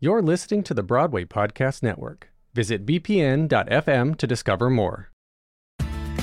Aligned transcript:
You're 0.00 0.22
listening 0.22 0.62
to 0.62 0.74
the 0.74 0.84
Broadway 0.84 1.24
Podcast 1.24 1.82
Network. 1.82 2.28
Visit 2.54 2.86
bpn.fm 2.86 4.16
to 4.16 4.26
discover 4.28 4.70
more. 4.70 5.10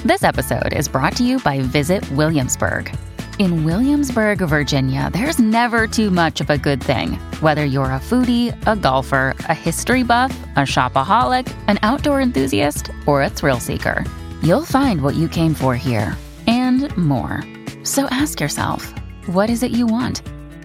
This 0.06 0.24
episode 0.24 0.72
is 0.72 0.88
brought 0.88 1.18
to 1.18 1.26
you 1.26 1.40
by 1.40 1.60
Visit 1.60 2.10
Williamsburg. 2.12 2.96
In 3.38 3.66
Williamsburg, 3.66 4.38
Virginia, 4.38 5.10
there's 5.12 5.40
never 5.40 5.88
too 5.88 6.10
much 6.10 6.40
of 6.40 6.50
a 6.50 6.58
good 6.58 6.82
thing. 6.82 7.16
Whether 7.42 7.66
you're 7.66 7.92
a 7.92 8.00
foodie, 8.00 8.56
a 8.66 8.78
golfer, 8.78 9.36
a 9.50 9.54
history 9.54 10.04
buff, 10.04 10.32
a 10.56 10.60
shopaholic, 10.60 11.54
an 11.68 11.78
outdoor 11.82 12.22
enthusiast, 12.22 12.92
or 13.06 13.24
a 13.24 13.30
thrill 13.30 13.60
seeker, 13.60 14.06
you'll 14.42 14.64
find 14.64 15.02
what 15.02 15.16
you 15.16 15.28
came 15.28 15.54
for 15.54 15.76
here 15.76 16.16
and 16.48 16.96
more. 16.96 17.44
So 17.84 18.06
ask 18.06 18.40
yourself, 18.40 18.90
what 19.26 19.50
is 19.50 19.64
it 19.64 19.72
you 19.72 19.86
want? 19.86 20.22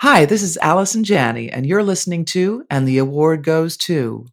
Hi, 0.00 0.26
this 0.26 0.44
is 0.44 0.56
Allison 0.58 1.02
Janney, 1.02 1.50
and 1.50 1.66
you're 1.66 1.82
listening 1.82 2.24
to 2.26 2.64
And 2.70 2.86
the 2.86 2.98
Award 2.98 3.42
Goes 3.42 3.76
to. 3.78 4.26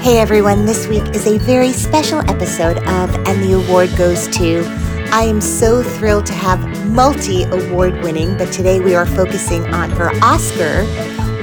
Hey 0.00 0.18
everyone, 0.18 0.64
this 0.64 0.86
week 0.86 1.02
is 1.08 1.26
a 1.26 1.38
very 1.38 1.72
special 1.72 2.20
episode 2.30 2.76
of 2.76 3.12
And 3.26 3.42
the 3.42 3.54
Award 3.54 3.90
Goes 3.96 4.28
to. 4.38 4.62
I 5.10 5.22
am 5.22 5.40
so 5.40 5.82
thrilled 5.82 6.26
to 6.26 6.34
have 6.34 6.86
multi 6.86 7.42
award 7.42 7.94
winning, 7.94 8.38
but 8.38 8.52
today 8.52 8.78
we 8.78 8.94
are 8.94 9.04
focusing 9.04 9.66
on 9.74 9.90
her 9.90 10.10
Oscar. 10.22 10.84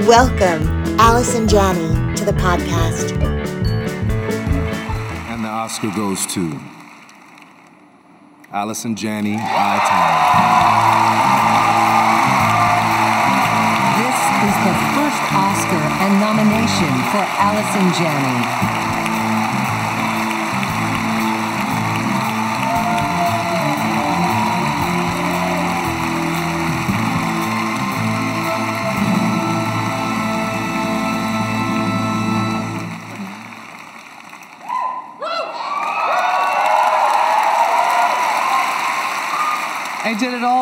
Welcome, 0.07 0.65
Allison 1.01 1.49
Janney, 1.49 2.15
to 2.15 2.23
the 2.23 2.31
podcast. 2.31 3.11
And 5.27 5.43
the 5.43 5.49
Oscar 5.49 5.91
goes 5.91 6.25
to 6.27 6.72
Allison 8.53 8.95
Janney, 8.95 9.35
I 9.35 9.79
This 13.97 14.19
is 14.45 14.55
the 14.61 14.75
first 14.93 15.21
Oscar 15.33 15.81
and 16.05 16.13
nomination 16.21 16.93
for 17.09 17.25
Allison 17.41 17.93
Janney. 17.97 18.82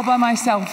All 0.01 0.07
by 0.07 0.17
myself. 0.17 0.63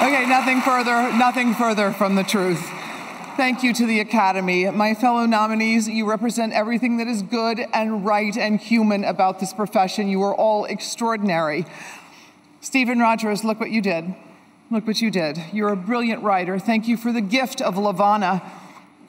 Okay, 0.00 0.24
nothing 0.24 0.62
further, 0.62 1.12
nothing 1.12 1.52
further 1.52 1.92
from 1.92 2.14
the 2.14 2.22
truth. 2.22 2.66
Thank 3.36 3.62
you 3.62 3.74
to 3.74 3.84
the 3.84 4.00
Academy. 4.00 4.70
My 4.70 4.94
fellow 4.94 5.26
nominees, 5.26 5.86
you 5.86 6.08
represent 6.08 6.54
everything 6.54 6.96
that 6.96 7.08
is 7.08 7.20
good 7.20 7.60
and 7.74 8.06
right 8.06 8.34
and 8.34 8.58
human 8.58 9.04
about 9.04 9.40
this 9.40 9.52
profession. 9.52 10.08
You 10.08 10.22
are 10.22 10.34
all 10.34 10.64
extraordinary. 10.64 11.66
Steven 12.62 13.00
Rogers, 13.00 13.44
look 13.44 13.60
what 13.60 13.70
you 13.70 13.82
did. 13.82 14.14
Look 14.70 14.86
what 14.86 15.02
you 15.02 15.10
did. 15.10 15.38
You're 15.52 15.74
a 15.74 15.76
brilliant 15.76 16.22
writer. 16.22 16.58
Thank 16.58 16.88
you 16.88 16.96
for 16.96 17.12
the 17.12 17.20
gift 17.20 17.60
of 17.60 17.74
LaVona. 17.74 18.42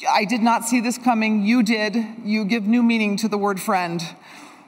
I 0.07 0.23
did 0.23 0.41
not 0.41 0.65
see 0.65 0.79
this 0.79 0.97
coming. 0.97 1.43
You 1.43 1.61
did. 1.61 1.97
You 2.23 2.45
give 2.45 2.63
new 2.63 2.81
meaning 2.81 3.17
to 3.17 3.27
the 3.27 3.37
word 3.37 3.59
friend. 3.59 4.01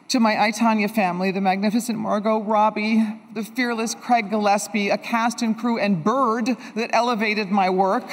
To 0.10 0.20
my 0.20 0.42
I, 0.42 0.52
Tonya 0.52 0.92
family, 0.92 1.32
the 1.32 1.40
magnificent 1.40 1.98
Margot 1.98 2.42
Robbie, 2.42 3.02
the 3.34 3.44
fearless 3.44 3.96
Craig 3.96 4.30
Gillespie, 4.30 4.90
a 4.90 4.98
cast 4.98 5.42
and 5.42 5.58
crew 5.58 5.80
and 5.80 6.04
bird 6.04 6.48
that 6.76 6.90
elevated 6.92 7.50
my 7.50 7.70
work. 7.70 8.04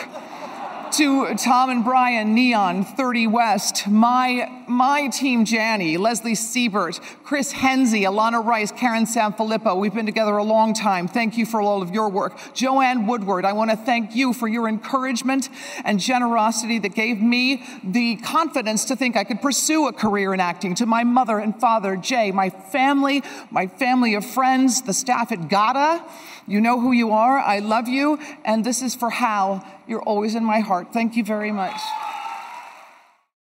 To 0.92 1.34
Tom 1.34 1.70
and 1.70 1.84
Brian, 1.84 2.34
Neon, 2.34 2.84
30 2.84 3.26
West, 3.26 3.88
my, 3.88 4.57
my 4.68 5.08
team, 5.08 5.44
Janny, 5.44 5.98
Leslie 5.98 6.34
Siebert, 6.34 7.00
Chris 7.24 7.52
Henze, 7.52 7.92
Alana 7.92 8.44
Rice, 8.44 8.72
Karen 8.72 9.04
Sanfilippo. 9.04 9.78
We've 9.78 9.94
been 9.94 10.06
together 10.06 10.36
a 10.36 10.42
long 10.42 10.74
time. 10.74 11.08
Thank 11.08 11.36
you 11.36 11.46
for 11.46 11.60
all 11.60 11.82
of 11.82 11.90
your 11.90 12.08
work. 12.08 12.38
Joanne 12.54 13.06
Woodward, 13.06 13.44
I 13.44 13.52
want 13.52 13.70
to 13.70 13.76
thank 13.76 14.14
you 14.14 14.32
for 14.32 14.48
your 14.48 14.68
encouragement 14.68 15.48
and 15.84 15.98
generosity 15.98 16.78
that 16.80 16.94
gave 16.94 17.20
me 17.20 17.62
the 17.82 18.16
confidence 18.16 18.84
to 18.86 18.96
think 18.96 19.16
I 19.16 19.24
could 19.24 19.40
pursue 19.40 19.88
a 19.88 19.92
career 19.92 20.34
in 20.34 20.40
acting. 20.40 20.74
To 20.76 20.86
my 20.86 21.04
mother 21.04 21.38
and 21.38 21.58
father, 21.58 21.96
Jay, 21.96 22.30
my 22.30 22.50
family, 22.50 23.22
my 23.50 23.66
family 23.66 24.14
of 24.14 24.24
friends, 24.24 24.82
the 24.82 24.92
staff 24.92 25.32
at 25.32 25.48
GATA. 25.48 26.04
You 26.46 26.60
know 26.60 26.80
who 26.80 26.92
you 26.92 27.12
are. 27.12 27.38
I 27.38 27.58
love 27.58 27.88
you. 27.88 28.18
And 28.44 28.64
this 28.64 28.82
is 28.82 28.94
for 28.94 29.10
Hal. 29.10 29.64
You're 29.86 30.02
always 30.02 30.34
in 30.34 30.44
my 30.44 30.60
heart. 30.60 30.92
Thank 30.92 31.16
you 31.16 31.24
very 31.24 31.52
much. 31.52 31.78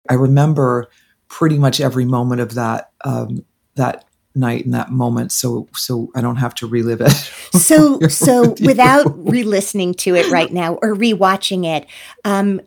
I 0.10 0.16
remember 0.16 0.90
pretty 1.30 1.58
much 1.58 1.80
every 1.80 2.06
moment 2.06 2.42
of 2.42 2.56
that 2.56 2.92
um, 3.06 3.46
that 3.76 4.06
night 4.36 4.66
and 4.66 4.74
that 4.74 4.92
moment, 4.92 5.32
so 5.32 5.68
so 5.74 6.12
I 6.16 6.22
don't 6.22 6.36
have 6.38 6.54
to 6.56 6.68
relive 6.68 7.02
it. 7.02 7.32
So, 7.52 8.00
so 8.10 8.56
without 8.64 9.06
re-listening 9.28 9.96
to 9.96 10.16
it 10.16 10.30
right 10.30 10.54
now 10.54 10.76
or 10.84 10.94
re-watching 10.94 11.64
it, 11.64 11.88
um, 12.24 12.62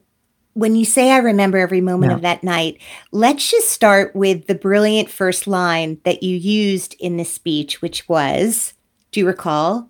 when 0.54 0.74
you 0.74 0.84
say 0.84 1.12
I 1.12 1.18
remember 1.18 1.56
every 1.58 1.80
moment 1.80 2.10
Yeah. 2.10 2.16
of 2.16 2.22
that 2.22 2.42
night, 2.42 2.78
let's 3.12 3.48
just 3.48 3.68
start 3.70 4.14
with 4.16 4.48
the 4.48 4.56
brilliant 4.56 5.08
first 5.08 5.46
line 5.46 6.00
that 6.04 6.24
you 6.24 6.36
used 6.36 6.96
in 6.98 7.16
the 7.16 7.24
speech, 7.24 7.80
which 7.80 8.08
was, 8.08 8.74
do 9.12 9.20
you 9.20 9.26
recall? 9.26 9.88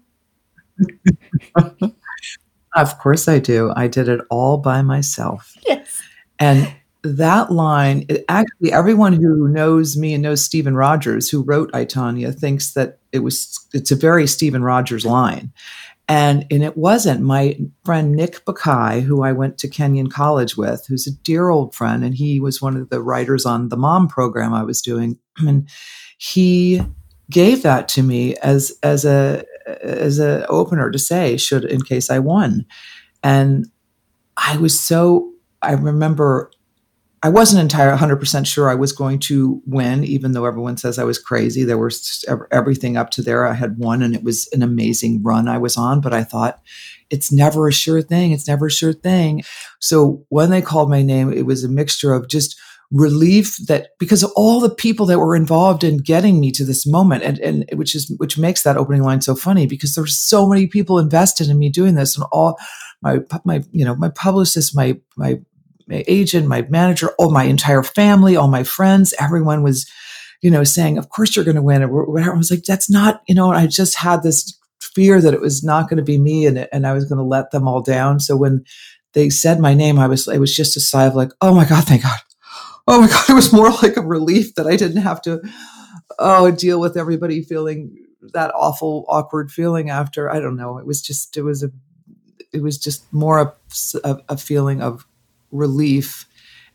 of 2.76 2.98
course, 2.98 3.28
I 3.28 3.38
do. 3.38 3.72
I 3.74 3.86
did 3.88 4.08
it 4.10 4.20
all 4.30 4.58
by 4.58 4.82
myself. 4.82 5.56
Yes. 5.66 6.02
And 6.38 6.72
that 7.02 7.50
line, 7.50 8.04
it, 8.08 8.24
actually, 8.28 8.72
everyone 8.72 9.14
who 9.14 9.48
knows 9.48 9.96
me 9.96 10.14
and 10.14 10.22
knows 10.22 10.44
Steven 10.44 10.76
Rogers, 10.76 11.28
who 11.28 11.42
wrote 11.42 11.70
I, 11.74 11.84
Tonya, 11.84 12.38
thinks 12.38 12.74
that 12.74 12.98
it 13.10 13.20
was, 13.20 13.58
it's 13.72 13.90
a 13.90 13.96
very 13.96 14.26
Steven 14.26 14.62
Rogers 14.62 15.04
line. 15.04 15.52
And, 16.08 16.46
and 16.50 16.62
it 16.62 16.76
wasn't. 16.76 17.22
My 17.22 17.58
friend 17.84 18.14
Nick 18.14 18.44
Bakay, 18.44 19.02
who 19.02 19.22
I 19.22 19.32
went 19.32 19.58
to 19.58 19.68
Kenyon 19.68 20.10
College 20.10 20.56
with, 20.56 20.84
who's 20.86 21.06
a 21.06 21.12
dear 21.12 21.48
old 21.48 21.74
friend, 21.74 22.04
and 22.04 22.14
he 22.14 22.40
was 22.40 22.60
one 22.60 22.76
of 22.76 22.90
the 22.90 23.00
writers 23.02 23.46
on 23.46 23.68
the 23.68 23.76
mom 23.76 24.08
program 24.08 24.52
I 24.52 24.62
was 24.62 24.82
doing. 24.82 25.18
And 25.38 25.68
he 26.18 26.82
gave 27.30 27.62
that 27.62 27.88
to 27.88 28.02
me 28.02 28.36
as 28.36 28.72
as 28.82 29.04
a 29.04 29.44
as 29.82 30.18
a 30.18 30.46
opener 30.46 30.90
to 30.90 30.98
say 30.98 31.36
should 31.36 31.64
in 31.64 31.82
case 31.82 32.10
I 32.10 32.18
won. 32.18 32.66
And 33.24 33.66
I 34.36 34.56
was 34.58 34.78
so 34.78 35.32
I 35.62 35.72
remember 35.72 36.50
I 37.24 37.28
wasn't 37.28 37.62
entirely 37.62 37.96
100% 37.96 38.46
sure 38.46 38.68
I 38.68 38.74
was 38.74 38.90
going 38.90 39.20
to 39.20 39.62
win, 39.64 40.02
even 40.02 40.32
though 40.32 40.44
everyone 40.44 40.76
says 40.76 40.98
I 40.98 41.04
was 41.04 41.20
crazy. 41.20 41.62
There 41.62 41.78
was 41.78 42.24
everything 42.50 42.96
up 42.96 43.10
to 43.10 43.22
there. 43.22 43.46
I 43.46 43.54
had 43.54 43.78
won, 43.78 44.02
and 44.02 44.14
it 44.14 44.24
was 44.24 44.48
an 44.52 44.60
amazing 44.60 45.22
run 45.22 45.46
I 45.46 45.58
was 45.58 45.76
on. 45.76 46.00
But 46.00 46.12
I 46.12 46.24
thought, 46.24 46.60
it's 47.10 47.30
never 47.30 47.68
a 47.68 47.72
sure 47.72 48.02
thing. 48.02 48.32
It's 48.32 48.48
never 48.48 48.66
a 48.66 48.70
sure 48.70 48.92
thing. 48.92 49.44
So 49.78 50.24
when 50.30 50.50
they 50.50 50.62
called 50.62 50.90
my 50.90 51.02
name, 51.02 51.32
it 51.32 51.46
was 51.46 51.62
a 51.62 51.68
mixture 51.68 52.12
of 52.12 52.26
just 52.26 52.58
relief 52.90 53.56
that 53.68 53.90
because 53.98 54.22
of 54.22 54.30
all 54.36 54.60
the 54.60 54.74
people 54.74 55.06
that 55.06 55.18
were 55.18 55.34
involved 55.34 55.82
in 55.82 55.96
getting 55.96 56.40
me 56.40 56.50
to 56.50 56.64
this 56.64 56.86
moment 56.86 57.22
and, 57.22 57.38
and 57.38 57.64
which 57.72 57.94
is 57.94 58.14
which 58.18 58.36
makes 58.36 58.62
that 58.62 58.76
opening 58.76 59.02
line 59.02 59.22
so 59.22 59.34
funny 59.34 59.66
because 59.66 59.94
there's 59.94 60.18
so 60.18 60.46
many 60.46 60.66
people 60.66 60.98
invested 60.98 61.48
in 61.48 61.58
me 61.58 61.70
doing 61.70 61.94
this 61.94 62.16
and 62.16 62.26
all 62.32 62.58
my 63.00 63.20
my 63.46 63.62
you 63.70 63.82
know 63.82 63.94
my 63.94 64.10
publicist 64.10 64.76
my 64.76 64.94
my 65.16 65.40
my 65.86 66.04
agent, 66.06 66.46
my 66.46 66.62
manager, 66.62 67.10
all 67.18 67.30
my 67.30 67.44
entire 67.44 67.82
family, 67.82 68.36
all 68.36 68.48
my 68.48 68.64
friends, 68.64 69.14
everyone 69.18 69.62
was, 69.62 69.90
you 70.40 70.50
know, 70.50 70.64
saying, 70.64 70.98
"Of 70.98 71.08
course 71.08 71.34
you're 71.34 71.44
going 71.44 71.56
to 71.56 71.62
win," 71.62 71.82
whatever. 71.82 72.34
I 72.34 72.36
was 72.36 72.50
like, 72.50 72.64
"That's 72.64 72.90
not," 72.90 73.22
you 73.28 73.34
know. 73.34 73.52
I 73.52 73.66
just 73.66 73.96
had 73.96 74.22
this 74.22 74.58
fear 74.80 75.20
that 75.20 75.34
it 75.34 75.40
was 75.40 75.62
not 75.62 75.88
going 75.88 75.98
to 75.98 76.02
be 76.02 76.18
me, 76.18 76.46
and 76.46 76.68
and 76.72 76.86
I 76.86 76.92
was 76.92 77.04
going 77.04 77.18
to 77.18 77.24
let 77.24 77.50
them 77.50 77.68
all 77.68 77.82
down. 77.82 78.20
So 78.20 78.36
when 78.36 78.64
they 79.12 79.30
said 79.30 79.60
my 79.60 79.74
name, 79.74 79.98
I 79.98 80.06
was 80.08 80.26
it 80.28 80.38
was 80.38 80.54
just 80.54 80.76
a 80.76 80.80
sigh 80.80 81.06
of 81.06 81.14
like, 81.14 81.30
oh 81.40 81.54
my 81.54 81.64
god, 81.64 81.84
thank 81.84 82.02
God. 82.02 82.18
Oh 82.86 83.00
my 83.00 83.08
god, 83.10 83.30
it 83.30 83.34
was 83.34 83.52
more 83.52 83.70
like 83.70 83.96
a 83.96 84.02
relief 84.02 84.54
that 84.54 84.66
I 84.66 84.76
didn't 84.76 85.02
have 85.02 85.22
to 85.22 85.40
oh 86.18 86.50
deal 86.50 86.80
with 86.80 86.96
everybody 86.96 87.42
feeling 87.42 87.98
that 88.32 88.52
awful 88.54 89.04
awkward 89.08 89.50
feeling 89.50 89.90
after. 89.90 90.30
I 90.30 90.40
don't 90.40 90.56
know. 90.56 90.78
It 90.78 90.86
was 90.86 91.02
just 91.02 91.36
it 91.36 91.42
was 91.42 91.62
a 91.62 91.70
it 92.52 92.62
was 92.62 92.78
just 92.78 93.10
more 93.12 93.38
a, 93.38 93.54
a, 94.04 94.18
a 94.30 94.36
feeling 94.36 94.82
of 94.82 95.06
relief 95.52 96.26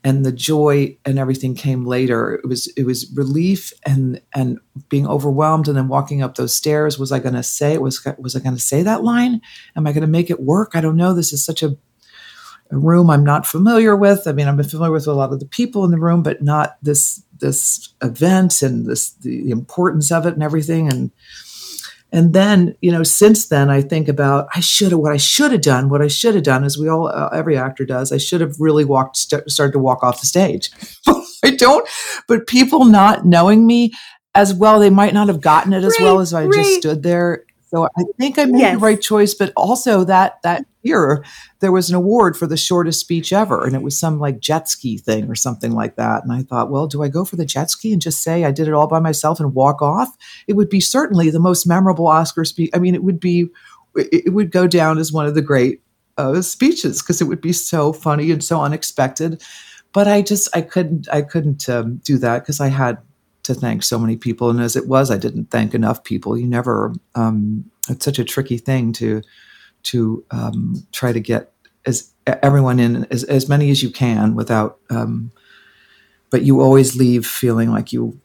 and 0.04 0.24
the 0.24 0.32
joy 0.32 0.96
and 1.04 1.18
everything 1.18 1.54
came 1.54 1.84
later. 1.84 2.34
It 2.34 2.46
was 2.46 2.68
it 2.76 2.84
was 2.84 3.12
relief 3.14 3.72
and 3.84 4.20
and 4.34 4.58
being 4.88 5.06
overwhelmed 5.06 5.68
and 5.68 5.76
then 5.76 5.88
walking 5.88 6.22
up 6.22 6.36
those 6.36 6.54
stairs. 6.54 6.98
Was 6.98 7.12
i 7.12 7.18
going 7.18 7.34
to 7.34 7.42
say 7.42 7.76
was 7.78 8.06
was 8.18 8.36
i 8.36 8.40
going 8.40 8.54
to 8.54 8.60
say 8.60 8.82
that 8.82 9.02
line? 9.02 9.40
Am 9.76 9.86
i 9.86 9.92
going 9.92 10.02
to 10.02 10.06
make 10.06 10.30
it 10.30 10.40
work? 10.40 10.72
I 10.74 10.80
don't 10.80 10.96
know. 10.96 11.12
This 11.12 11.32
is 11.32 11.44
such 11.44 11.62
a, 11.62 11.76
a 12.70 12.78
room 12.78 13.10
i'm 13.10 13.24
not 13.24 13.46
familiar 13.46 13.96
with. 13.96 14.26
I 14.26 14.32
mean 14.32 14.46
i'm 14.46 14.62
familiar 14.62 14.92
with 14.92 15.08
a 15.08 15.12
lot 15.12 15.32
of 15.32 15.40
the 15.40 15.46
people 15.46 15.84
in 15.84 15.90
the 15.90 15.98
room 15.98 16.22
but 16.22 16.42
not 16.42 16.76
this 16.80 17.22
this 17.40 17.94
event 18.02 18.62
and 18.62 18.86
this 18.86 19.10
the 19.10 19.50
importance 19.50 20.10
of 20.12 20.26
it 20.26 20.34
and 20.34 20.42
everything. 20.42 20.88
And 20.88 21.10
and 22.12 22.32
then 22.32 22.74
you 22.80 22.90
know 22.90 23.02
since 23.02 23.48
then 23.48 23.70
i 23.70 23.80
think 23.80 24.08
about 24.08 24.48
i 24.54 24.60
should 24.60 24.92
have 24.92 25.00
what 25.00 25.12
i 25.12 25.16
should 25.16 25.52
have 25.52 25.60
done 25.60 25.88
what 25.88 26.02
i 26.02 26.08
should 26.08 26.34
have 26.34 26.44
done 26.44 26.64
is 26.64 26.78
we 26.78 26.88
all 26.88 27.08
uh, 27.08 27.28
every 27.32 27.56
actor 27.56 27.84
does 27.84 28.12
i 28.12 28.18
should 28.18 28.40
have 28.40 28.54
really 28.58 28.84
walked 28.84 29.16
st- 29.16 29.48
started 29.50 29.72
to 29.72 29.78
walk 29.78 30.02
off 30.02 30.20
the 30.20 30.26
stage 30.26 30.70
i 31.44 31.50
don't 31.50 31.88
but 32.26 32.46
people 32.46 32.84
not 32.84 33.24
knowing 33.24 33.66
me 33.66 33.92
as 34.34 34.54
well 34.54 34.78
they 34.78 34.90
might 34.90 35.14
not 35.14 35.28
have 35.28 35.40
gotten 35.40 35.72
it 35.72 35.84
as 35.84 35.96
right, 35.98 36.04
well 36.04 36.20
as 36.20 36.32
i 36.32 36.44
right. 36.44 36.54
just 36.54 36.74
stood 36.80 37.02
there 37.02 37.44
so 37.70 37.84
I 37.84 38.04
think 38.18 38.38
I 38.38 38.46
made 38.46 38.60
yes. 38.60 38.74
the 38.74 38.78
right 38.78 39.00
choice, 39.00 39.34
but 39.34 39.52
also 39.54 40.02
that 40.04 40.40
that 40.42 40.64
there 41.60 41.72
was 41.72 41.90
an 41.90 41.96
award 41.96 42.36
for 42.36 42.46
the 42.46 42.56
shortest 42.56 43.00
speech 43.00 43.32
ever, 43.32 43.64
and 43.64 43.74
it 43.74 43.82
was 43.82 43.98
some 43.98 44.18
like 44.18 44.40
jet 44.40 44.68
ski 44.68 44.98
thing 44.98 45.28
or 45.28 45.34
something 45.34 45.72
like 45.72 45.96
that. 45.96 46.22
And 46.22 46.32
I 46.32 46.42
thought, 46.42 46.70
well, 46.70 46.86
do 46.86 47.02
I 47.02 47.08
go 47.08 47.24
for 47.24 47.36
the 47.36 47.44
jet 47.44 47.70
ski 47.70 47.92
and 47.92 48.02
just 48.02 48.22
say 48.22 48.44
I 48.44 48.50
did 48.50 48.68
it 48.68 48.74
all 48.74 48.86
by 48.86 49.00
myself 49.00 49.40
and 49.40 49.54
walk 49.54 49.82
off? 49.82 50.16
It 50.46 50.54
would 50.54 50.68
be 50.68 50.80
certainly 50.80 51.30
the 51.30 51.40
most 51.40 51.66
memorable 51.66 52.06
Oscar 52.06 52.44
speech. 52.44 52.70
I 52.74 52.78
mean, 52.78 52.94
it 52.94 53.02
would 53.02 53.20
be 53.20 53.48
it 53.96 54.32
would 54.32 54.50
go 54.50 54.66
down 54.66 54.98
as 54.98 55.12
one 55.12 55.26
of 55.26 55.34
the 55.34 55.42
great 55.42 55.80
uh, 56.16 56.42
speeches 56.42 57.02
because 57.02 57.20
it 57.20 57.26
would 57.26 57.40
be 57.40 57.52
so 57.52 57.92
funny 57.92 58.30
and 58.30 58.44
so 58.44 58.60
unexpected. 58.60 59.42
But 59.92 60.06
I 60.06 60.22
just 60.22 60.54
I 60.54 60.60
couldn't 60.60 61.08
I 61.12 61.22
couldn't 61.22 61.68
um, 61.68 61.96
do 62.04 62.18
that 62.18 62.40
because 62.40 62.60
I 62.60 62.68
had 62.68 62.98
to 63.48 63.54
thank 63.54 63.82
so 63.82 63.98
many 63.98 64.16
people. 64.16 64.50
And 64.50 64.60
as 64.60 64.76
it 64.76 64.86
was, 64.86 65.10
I 65.10 65.16
didn't 65.16 65.50
thank 65.50 65.74
enough 65.74 66.04
people. 66.04 66.38
You 66.38 66.46
never, 66.46 66.92
um, 67.14 67.68
it's 67.88 68.04
such 68.04 68.18
a 68.18 68.24
tricky 68.24 68.58
thing 68.58 68.92
to, 68.94 69.22
to 69.90 70.24
um, 70.30 70.86
try 70.92 71.12
to 71.12 71.20
get 71.20 71.52
as 71.86 72.12
everyone 72.26 72.78
in 72.78 73.06
as, 73.10 73.24
as 73.24 73.48
many 73.48 73.70
as 73.70 73.82
you 73.82 73.90
can 73.90 74.34
without, 74.34 74.78
um, 74.90 75.32
but 76.30 76.42
you 76.42 76.60
always 76.60 76.96
leave 76.96 77.26
feeling 77.26 77.70
like 77.70 77.92
you, 77.92 78.20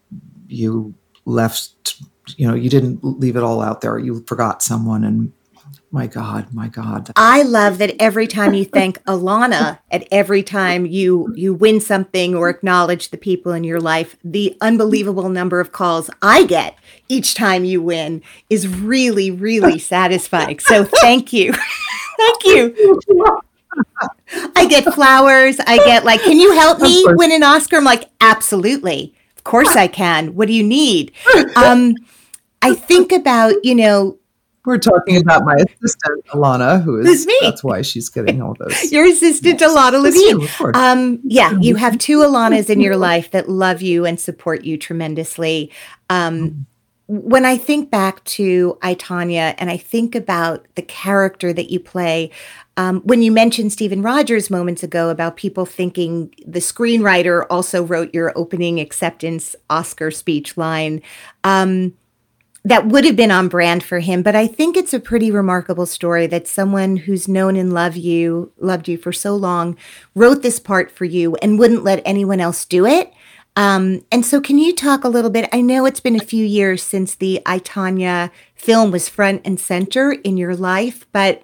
you 0.47 0.93
left, 1.25 2.01
you 2.35 2.47
know, 2.47 2.53
you 2.53 2.69
didn't 2.69 3.03
leave 3.03 3.37
it 3.37 3.43
all 3.43 3.61
out 3.61 3.81
there. 3.81 3.97
You 3.97 4.23
forgot 4.27 4.61
someone 4.61 5.03
and 5.03 5.31
my 5.93 6.07
God, 6.07 6.51
my 6.51 6.67
God. 6.67 7.11
I 7.15 7.43
love 7.43 7.77
that 7.77 7.95
every 8.01 8.25
time 8.25 8.55
you 8.55 8.65
thank 8.65 9.01
alana 9.05 9.77
at 9.91 10.07
every 10.11 10.41
time 10.41 10.87
you 10.87 11.31
you 11.35 11.53
win 11.53 11.79
something 11.79 12.33
or 12.35 12.49
acknowledge 12.49 13.11
the 13.11 13.17
people 13.17 13.53
in 13.53 13.63
your 13.63 13.79
life, 13.79 14.17
the 14.23 14.57
unbelievable 14.59 15.29
number 15.29 15.59
of 15.59 15.71
calls 15.71 16.09
I 16.19 16.45
get 16.45 16.79
each 17.09 17.35
time 17.35 17.63
you 17.63 17.79
win 17.83 18.23
is 18.49 18.67
really, 18.67 19.29
really 19.29 19.77
satisfying. 19.77 20.57
So 20.57 20.83
thank 20.83 21.31
you. 21.31 21.53
thank 22.17 22.43
you. 22.45 22.99
I 24.55 24.65
get 24.65 24.91
flowers. 24.95 25.59
I 25.59 25.77
get 25.77 26.05
like, 26.05 26.23
can 26.23 26.39
you 26.39 26.53
help 26.53 26.81
me 26.81 27.05
win 27.09 27.31
an 27.31 27.43
Oscar? 27.43 27.77
I'm 27.77 27.83
like, 27.83 28.09
absolutely. 28.19 29.13
Of 29.37 29.43
course 29.43 29.75
I 29.75 29.87
can. 29.87 30.33
What 30.33 30.47
do 30.47 30.53
you 30.53 30.63
need? 30.63 31.11
Um, 31.55 31.93
I 32.63 32.73
think 32.73 33.11
about, 33.11 33.53
you 33.63 33.75
know, 33.75 34.17
we're 34.65 34.77
talking 34.77 35.17
about 35.17 35.43
my 35.43 35.55
assistant, 35.55 36.25
Alana, 36.27 36.81
who 36.81 36.99
is 36.99 37.25
me. 37.25 37.37
That's 37.41 37.63
why 37.63 37.81
she's 37.81 38.09
getting 38.09 38.41
all 38.41 38.55
those. 38.59 38.91
your 38.91 39.05
assistant, 39.05 39.59
yes. 39.59 39.71
Ilana 39.71 40.01
Levine. 40.01 40.75
Um, 40.75 41.19
yeah, 41.23 41.51
you 41.59 41.75
have 41.75 41.97
two 41.97 42.19
Alanas 42.19 42.69
in 42.69 42.79
your 42.79 42.95
life 42.95 43.31
that 43.31 43.49
love 43.49 43.81
you 43.81 44.05
and 44.05 44.19
support 44.19 44.63
you 44.63 44.77
tremendously. 44.77 45.71
Um, 46.09 46.65
when 47.07 47.45
I 47.45 47.57
think 47.57 47.91
back 47.91 48.23
to 48.23 48.77
I, 48.81 48.95
Tonya, 48.95 49.55
and 49.57 49.69
I 49.69 49.77
think 49.77 50.15
about 50.15 50.65
the 50.75 50.81
character 50.81 51.51
that 51.51 51.69
you 51.69 51.79
play, 51.79 52.31
um, 52.77 53.01
when 53.01 53.21
you 53.21 53.31
mentioned 53.31 53.73
Steven 53.73 54.01
Rogers 54.01 54.49
moments 54.49 54.81
ago 54.81 55.09
about 55.09 55.35
people 55.35 55.65
thinking 55.65 56.33
the 56.47 56.59
screenwriter 56.59 57.45
also 57.49 57.83
wrote 57.83 58.13
your 58.13 58.31
opening 58.35 58.79
acceptance 58.79 59.55
Oscar 59.69 60.09
speech 60.09 60.55
line, 60.57 61.01
um, 61.43 61.93
that 62.65 62.87
would 62.87 63.03
have 63.03 63.15
been 63.15 63.31
on 63.31 63.49
brand 63.49 63.83
for 63.83 63.99
him. 63.99 64.23
But 64.23 64.35
I 64.35 64.47
think 64.47 64.77
it's 64.77 64.93
a 64.93 64.99
pretty 64.99 65.31
remarkable 65.31 65.85
story 65.85 66.27
that 66.27 66.47
someone 66.47 66.95
who's 66.95 67.27
known 67.27 67.55
and 67.55 67.73
loved 67.73 67.97
you, 67.97 68.51
loved 68.57 68.87
you 68.87 68.97
for 68.97 69.11
so 69.11 69.35
long, 69.35 69.77
wrote 70.15 70.41
this 70.41 70.59
part 70.59 70.89
for 70.89 71.05
you 71.05 71.35
and 71.37 71.59
wouldn't 71.59 71.83
let 71.83 72.01
anyone 72.05 72.39
else 72.39 72.65
do 72.65 72.85
it. 72.85 73.11
Um, 73.55 74.03
and 74.11 74.25
so, 74.25 74.41
can 74.41 74.57
you 74.57 74.73
talk 74.73 75.03
a 75.03 75.09
little 75.09 75.29
bit? 75.29 75.47
I 75.53 75.61
know 75.61 75.85
it's 75.85 75.99
been 75.99 76.15
a 76.15 76.23
few 76.23 76.43
years 76.43 76.81
since 76.81 77.13
the 77.13 77.39
I, 77.45 77.59
Tonya 77.59 78.31
film 78.55 78.89
was 78.89 79.09
front 79.09 79.43
and 79.45 79.59
center 79.59 80.11
in 80.11 80.37
your 80.37 80.55
life, 80.55 81.05
but 81.11 81.43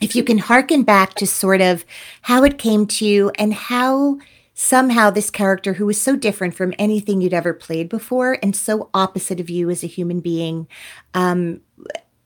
if 0.00 0.14
you 0.14 0.22
can 0.22 0.38
harken 0.38 0.82
back 0.82 1.14
to 1.14 1.26
sort 1.26 1.62
of 1.62 1.86
how 2.22 2.44
it 2.44 2.58
came 2.58 2.86
to 2.86 3.06
you 3.06 3.30
and 3.36 3.54
how 3.54 4.18
somehow 4.60 5.08
this 5.08 5.30
character 5.30 5.74
who 5.74 5.86
was 5.86 6.00
so 6.00 6.16
different 6.16 6.52
from 6.52 6.74
anything 6.80 7.20
you'd 7.20 7.32
ever 7.32 7.54
played 7.54 7.88
before 7.88 8.36
and 8.42 8.56
so 8.56 8.90
opposite 8.92 9.38
of 9.38 9.48
you 9.48 9.70
as 9.70 9.84
a 9.84 9.86
human 9.86 10.18
being 10.18 10.66
um, 11.14 11.60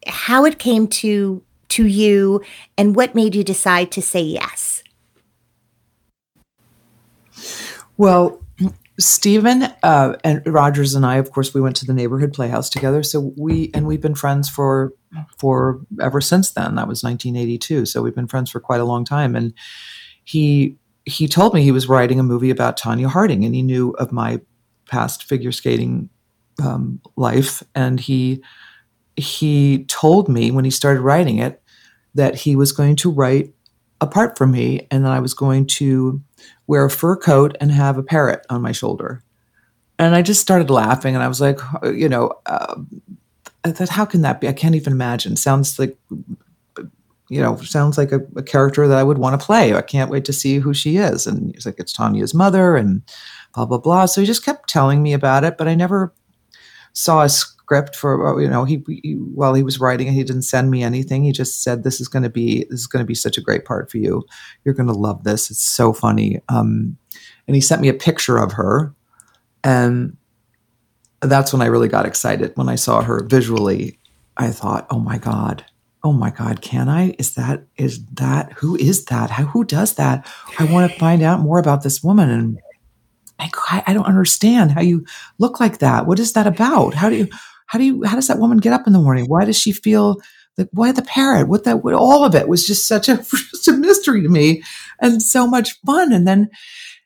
how 0.07 0.47
it 0.47 0.59
came 0.59 0.89
to 0.89 1.43
to 1.69 1.87
you 1.87 2.41
and 2.79 2.97
what 2.97 3.15
made 3.15 3.35
you 3.35 3.45
decide 3.45 3.93
to 3.93 4.01
say 4.01 4.23
yes 4.23 4.83
well 7.99 8.43
Steven 8.99 9.65
uh, 9.83 10.17
and 10.23 10.43
Rogers 10.47 10.95
and 10.95 11.05
I, 11.05 11.17
of 11.17 11.33
course, 11.33 11.55
we 11.55 11.63
went 11.63 11.77
to 11.77 11.87
the 11.87 11.95
neighborhood 11.95 12.35
playhouse 12.35 12.69
together. 12.69 13.03
So 13.03 13.33
we 13.39 13.71
and 13.73 13.87
we've 13.87 14.03
been 14.03 14.15
friends 14.15 14.51
for 14.51 14.93
for 15.39 15.81
ever 16.01 16.21
since 16.21 16.53
then. 16.53 16.75
That 16.75 16.87
was 16.87 17.03
1982. 17.03 17.87
So 17.87 18.03
we've 18.03 18.15
been 18.15 18.29
friends 18.29 18.51
for 18.51 18.61
quite 18.61 18.83
a 18.83 18.85
long 18.85 19.07
time. 19.07 19.35
And 19.35 19.55
he 20.25 20.77
he 21.05 21.29
told 21.29 21.55
me 21.55 21.63
he 21.63 21.73
was 21.73 21.89
writing 21.89 22.21
a 22.21 22.25
movie 22.25 22.51
about 22.51 22.79
Tonya 22.79 23.07
Harding, 23.07 23.45
and 23.45 23.55
he 23.55 23.63
knew 23.63 23.91
of 23.93 24.13
my 24.13 24.41
past 24.89 25.25
figure 25.25 25.53
skating 25.53 26.09
um, 26.63 27.01
life, 27.17 27.63
and 27.75 27.99
he 27.99 28.43
he 29.17 29.85
told 29.85 30.29
me 30.29 30.51
when 30.51 30.65
he 30.65 30.71
started 30.71 31.01
writing 31.01 31.39
it 31.39 31.63
that 32.15 32.35
he 32.35 32.57
was 32.57 32.73
going 32.73 32.97
to 32.97 33.11
write 33.11 33.53
a 34.01 34.07
part 34.07 34.37
for 34.37 34.47
me, 34.47 34.87
and 34.91 35.05
that 35.05 35.13
I 35.13 35.21
was 35.21 35.35
going 35.35 35.67
to 35.79 36.23
wear 36.67 36.85
a 36.85 36.91
fur 36.91 37.17
coat 37.17 37.57
and 37.61 37.71
have 37.71 37.99
a 37.99 38.03
parrot 38.03 38.45
on 38.51 38.63
my 38.63 38.73
shoulder. 38.73 39.23
And 39.99 40.15
I 40.15 40.23
just 40.23 40.41
started 40.41 40.71
laughing, 40.71 41.15
and 41.15 41.23
I 41.23 41.29
was 41.29 41.41
like, 41.41 41.59
you 41.85 42.09
know, 42.09 42.33
uh, 42.47 42.81
I 43.65 43.71
thought, 43.71 43.91
how 43.91 44.05
can 44.05 44.23
that 44.23 44.41
be? 44.41 44.49
I 44.49 44.53
can't 44.53 44.75
even 44.75 44.93
imagine. 44.93 45.37
Sounds 45.37 45.79
like 45.79 45.97
you 47.33 47.41
know, 47.41 47.57
sounds 47.57 47.97
like 47.97 48.13
a, 48.13 48.21
a 48.37 48.43
character 48.43 48.87
that 48.87 48.99
I 48.99 49.03
would 49.03 49.17
want 49.17 49.41
to 49.41 49.45
play. 49.45 49.75
I 49.75 49.81
can't 49.81 50.11
wait 50.11 50.27
to 50.27 50.35
see 50.35 50.59
who 50.59 50.75
she 50.75 50.99
is. 50.99 51.27
And 51.27 51.51
he's 51.55 51.65
like, 51.65 51.79
it's 51.79 51.95
Tonya's 51.95 52.35
mother 52.35 52.77
and 52.77 53.01
blah, 53.55 53.65
blah, 53.65 53.79
blah. 53.79 54.05
So 54.05 54.21
he 54.21 54.27
just 54.27 54.45
kept 54.45 54.69
telling 54.69 55.03
me 55.03 55.15
about 55.15 55.43
it, 55.43 55.57
but 55.57 55.67
I 55.67 55.75
never 55.75 56.13
saw 56.93 57.23
a 57.23 57.31
script 57.31 57.97
for, 57.97 58.39
you 58.39 58.51
know, 58.51 58.65
he, 58.65 58.85
he 58.87 59.15
while 59.15 59.55
he 59.55 59.63
was 59.63 59.81
writing 59.81 60.09
it, 60.09 60.13
he 60.13 60.25
didn't 60.25 60.43
send 60.43 60.71
me 60.71 60.83
anything. 60.83 61.25
He 61.25 61.33
just 61.33 61.63
said, 61.63 61.85
this 61.85 62.03
is 62.03 62.09
going 62.09 62.23
to 62.23 62.29
be, 62.29 62.67
this 62.69 62.81
is 62.81 62.87
going 62.87 63.03
to 63.03 63.07
be 63.07 63.15
such 63.15 63.39
a 63.39 63.43
great 63.43 63.65
part 63.65 63.91
for 63.91 63.97
you. 63.97 64.25
You're 64.65 64.75
going 64.75 64.89
to 64.89 64.93
love 64.93 65.25
this. 65.25 65.51
It's 65.51 65.65
so 65.65 65.95
funny. 65.95 66.39
Um, 66.51 66.99
and 67.47 67.55
he 67.55 67.63
sent 67.63 67.81
me 67.81 67.89
a 67.89 67.95
picture 67.95 68.37
of 68.37 68.53
her. 68.53 68.95
And 69.65 70.19
that's 71.23 71.51
when 71.51 71.63
I 71.63 71.67
really 71.67 71.89
got 71.89 72.05
excited. 72.05 72.53
When 72.57 72.69
I 72.69 72.75
saw 72.75 73.01
her 73.01 73.25
visually, 73.25 73.99
I 74.37 74.51
thought, 74.51 74.87
oh 74.91 74.99
my 74.99 75.17
God, 75.17 75.65
oh 76.05 76.13
my 76.13 76.31
god 76.31 76.61
can 76.61 76.89
i? 76.89 77.15
Is 77.19 77.35
that 77.35 77.65
is 77.77 78.05
that 78.15 78.53
who 78.53 78.77
is 78.77 79.05
that? 79.07 79.31
How, 79.31 79.45
who 79.45 79.65
does 79.65 79.95
that? 79.95 80.31
I 80.59 80.65
want 80.65 80.91
to 80.91 80.99
find 80.99 81.23
out 81.23 81.41
more 81.41 81.59
about 81.59 81.83
this 81.83 82.03
woman 82.03 82.31
and 82.31 82.61
I, 83.39 83.83
I 83.87 83.93
don't 83.93 84.07
understand 84.07 84.73
how 84.73 84.83
you 84.83 85.05
look 85.39 85.59
like 85.59 85.79
that. 85.79 86.07
What 86.07 86.19
is 86.19 86.33
that 86.35 86.47
about? 86.47 86.95
How 86.95 87.09
do 87.09 87.17
you 87.17 87.29
how 87.67 87.79
do 87.79 87.85
you 87.85 88.05
how 88.05 88.17
does 88.17 88.29
that 88.29 88.39
woman 88.39 88.59
get 88.59 88.73
up 88.73 88.87
in 88.87 88.93
the 88.93 89.01
morning? 89.01 89.27
Why 89.27 89.45
does 89.45 89.59
she 89.59 89.73
feel 89.73 90.21
like 90.59 90.69
why 90.73 90.93
the 90.93 91.03
parrot? 91.03 91.49
What 91.49 91.65
that 91.65 91.83
what, 91.83 91.95
all 91.95 92.25
of 92.25 92.35
it 92.35 92.49
was 92.49 92.67
just 92.67 92.87
such 92.87 93.09
a 93.09 93.17
just 93.53 93.69
a 93.69 93.73
mystery 93.73 94.23
to 94.23 94.29
me 94.29 94.63
and 95.01 95.23
so 95.23 95.47
much 95.47 95.81
fun. 95.85 96.13
And 96.13 96.27
then 96.27 96.51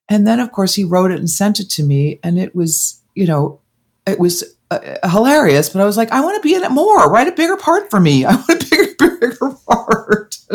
and 0.09 0.27
then 0.27 0.41
of 0.41 0.53
course 0.53 0.75
he 0.75 0.85
wrote 0.85 1.11
it 1.11 1.19
and 1.19 1.31
sent 1.31 1.61
it 1.61 1.71
to 1.71 1.83
me 1.83 2.21
and 2.23 2.39
it 2.39 2.55
was 2.55 3.01
you 3.15 3.27
know 3.27 3.61
it 4.07 4.19
was 4.19 4.56
uh, 4.71 5.09
hilarious, 5.09 5.69
but 5.69 5.81
I 5.81 5.85
was 5.85 5.97
like, 5.97 6.11
I 6.11 6.21
want 6.21 6.37
to 6.37 6.47
be 6.47 6.55
in 6.55 6.65
it 6.65 6.71
more. 6.71 7.11
Write 7.11 7.29
a 7.29 7.33
bigger 7.33 7.57
part 7.57 7.91
for 7.91 8.01
me. 8.01 8.25
I 8.27 8.35
want 8.35 8.51
a 8.51 8.67
bigger, 8.71 9.19
bigger 9.19 9.51
part. 9.69 10.37